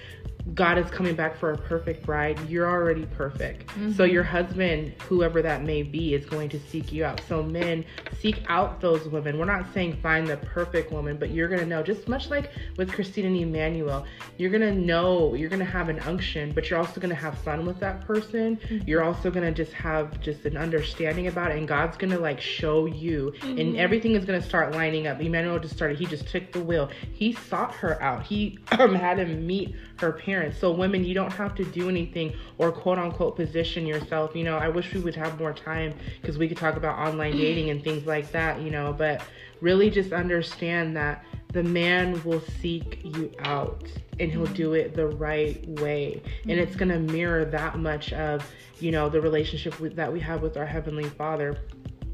[0.55, 3.71] God is coming back for a perfect bride, you're already perfect.
[3.95, 7.21] So your husband, whoever that may be, is going to seek you out.
[7.29, 7.85] So men,
[8.21, 9.39] seek out those women.
[9.39, 12.93] We're not saying find the perfect woman, but you're gonna know, just much like with
[12.93, 14.07] Christine and Emmanuel,
[14.39, 17.79] you're gonna know, you're gonna have an unction, but you're also gonna have fun with
[17.81, 18.59] that person.
[18.87, 22.87] You're also gonna just have just an understanding about it, and God's gonna like show
[22.87, 25.21] you, and everything is gonna start lining up.
[25.21, 26.91] Emmanuel just started, he just took the wheel.
[27.13, 28.23] He sought her out.
[28.23, 30.59] He um, had him meet her parents.
[30.59, 34.35] So women, you don't have to do anything or quote unquote position yourself.
[34.35, 37.33] You know, I wish we would have more time because we could talk about online
[37.33, 37.41] mm-hmm.
[37.41, 39.23] dating and things like that, you know, but
[39.61, 43.85] really just understand that the man will seek you out
[44.19, 46.61] and he'll do it the right way and mm-hmm.
[46.61, 48.47] it's going to mirror that much of
[48.79, 51.59] you know the relationship with, that we have with our heavenly father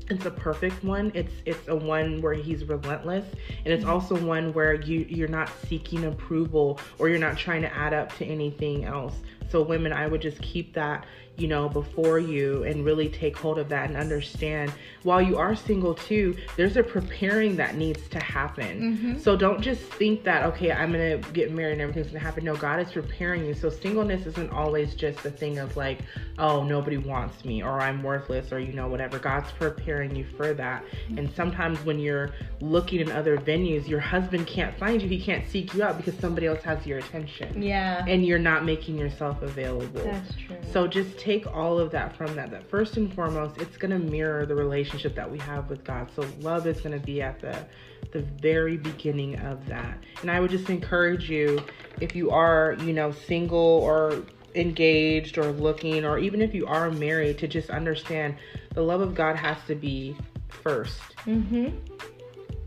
[0.09, 1.11] it's a perfect one.
[1.15, 3.25] It's it's a one where he's relentless
[3.65, 3.93] and it's mm-hmm.
[3.93, 8.17] also one where you you're not seeking approval or you're not trying to add up
[8.19, 9.15] to anything else.
[9.49, 11.07] So women i would just keep that
[11.37, 14.73] you know, before you and really take hold of that and understand
[15.03, 18.97] while you are single too, there's a preparing that needs to happen.
[18.97, 19.19] Mm-hmm.
[19.19, 22.25] So don't just think that, okay, I'm going to get married and everything's going to
[22.25, 22.45] happen.
[22.45, 23.55] No, God is preparing you.
[23.55, 26.01] So singleness isn't always just a thing of like,
[26.39, 29.19] oh, nobody wants me or I'm worthless or, you know, whatever.
[29.19, 30.85] God's preparing you for that.
[31.17, 35.09] And sometimes when you're looking in other venues, your husband can't find you.
[35.09, 37.63] He can't seek you out because somebody else has your attention.
[37.63, 38.05] Yeah.
[38.09, 40.03] And you're not making yourself available.
[40.03, 40.57] That's true.
[40.73, 42.51] So just take all of that from that.
[42.51, 46.09] That first and foremost, it's going to mirror the relationship that we have with God.
[46.15, 47.67] So love is going to be at the
[48.13, 49.99] the very beginning of that.
[50.23, 51.61] And I would just encourage you
[52.01, 54.23] if you are, you know, single or
[54.55, 58.37] engaged or looking or even if you are married to just understand
[58.75, 60.17] the love of God has to be
[60.65, 60.91] 1st
[61.27, 61.77] Mm-hmm.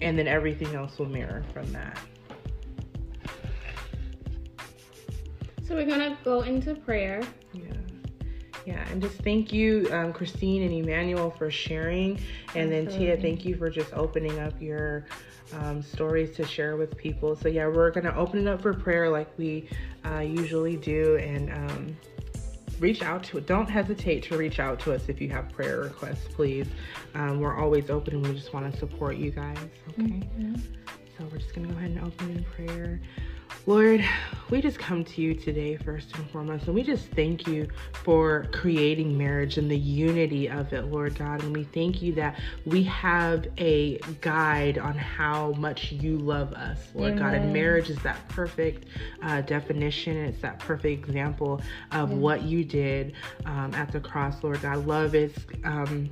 [0.01, 1.97] And then everything else will mirror from that.
[5.65, 7.21] So we're gonna go into prayer.
[7.53, 7.61] Yeah.
[8.65, 12.19] Yeah, and just thank you, um, Christine and Emmanuel, for sharing.
[12.55, 15.05] And then Tia, thank you for just opening up your
[15.53, 17.35] um, stories to share with people.
[17.35, 19.69] So, yeah, we're going to open it up for prayer like we
[20.05, 21.15] uh, usually do.
[21.17, 21.97] And um,
[22.79, 23.41] reach out to.
[23.41, 26.67] Don't hesitate to reach out to us if you have prayer requests, please.
[27.15, 29.57] Um, we're always open and we just want to support you guys.
[29.89, 30.03] Okay.
[30.03, 30.55] Mm-hmm.
[31.17, 32.99] So, we're just going to go ahead and open in prayer.
[33.65, 34.03] Lord,
[34.49, 37.67] we just come to you today, first and foremost, and we just thank you
[38.03, 41.43] for creating marriage and the unity of it, Lord God.
[41.43, 46.79] And we thank you that we have a guide on how much you love us,
[46.95, 47.23] Lord Amen.
[47.23, 47.33] God.
[47.35, 48.85] And marriage is that perfect
[49.21, 53.13] uh, definition, it's that perfect example of what you did
[53.45, 54.87] um, at the cross, Lord God.
[54.87, 55.33] Love is.
[55.63, 56.09] Um,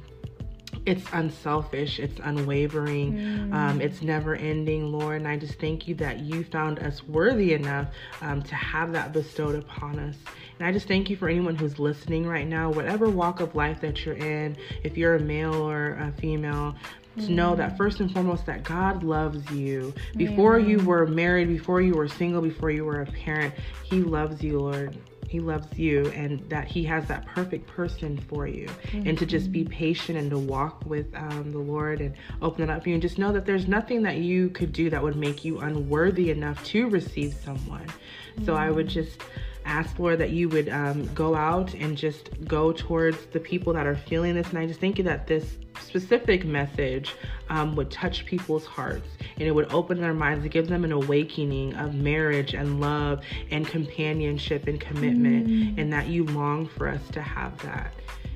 [0.88, 3.54] it's unselfish, it's unwavering, mm.
[3.54, 5.18] um, it's never ending, Lord.
[5.18, 7.90] And I just thank you that you found us worthy enough
[8.22, 10.16] um, to have that bestowed upon us.
[10.58, 13.82] And I just thank you for anyone who's listening right now, whatever walk of life
[13.82, 16.74] that you're in, if you're a male or a female,
[17.18, 17.78] to know that mm.
[17.78, 19.94] first and foremost that God loves you.
[20.16, 24.42] Before you were married, before you were single, before you were a parent, He loves
[24.42, 24.98] you, Lord
[25.28, 29.08] he loves you and that he has that perfect person for you mm-hmm.
[29.08, 32.70] and to just be patient and to walk with um, the lord and open it
[32.70, 35.16] up for you and just know that there's nothing that you could do that would
[35.18, 38.46] make you unworthy enough to receive someone mm-hmm.
[38.46, 39.22] so i would just
[39.68, 43.86] ask for that you would um, go out and just go towards the people that
[43.86, 47.14] are feeling this and i just thank you that this specific message
[47.50, 49.08] um, would touch people's hearts
[49.38, 53.22] and it would open their minds to give them an awakening of marriage and love
[53.52, 55.78] and companionship and commitment, mm.
[55.78, 57.94] and that you long for us to have that.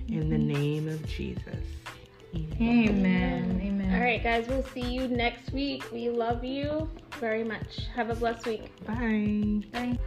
[0.07, 1.43] In the name of Jesus.
[2.35, 2.89] Amen.
[2.89, 3.61] Amen.
[3.63, 3.93] Amen.
[3.93, 5.89] All right, guys, we'll see you next week.
[5.91, 7.87] We love you very much.
[7.95, 8.85] Have a blessed week.
[8.85, 9.63] Bye.
[9.71, 9.97] Bye.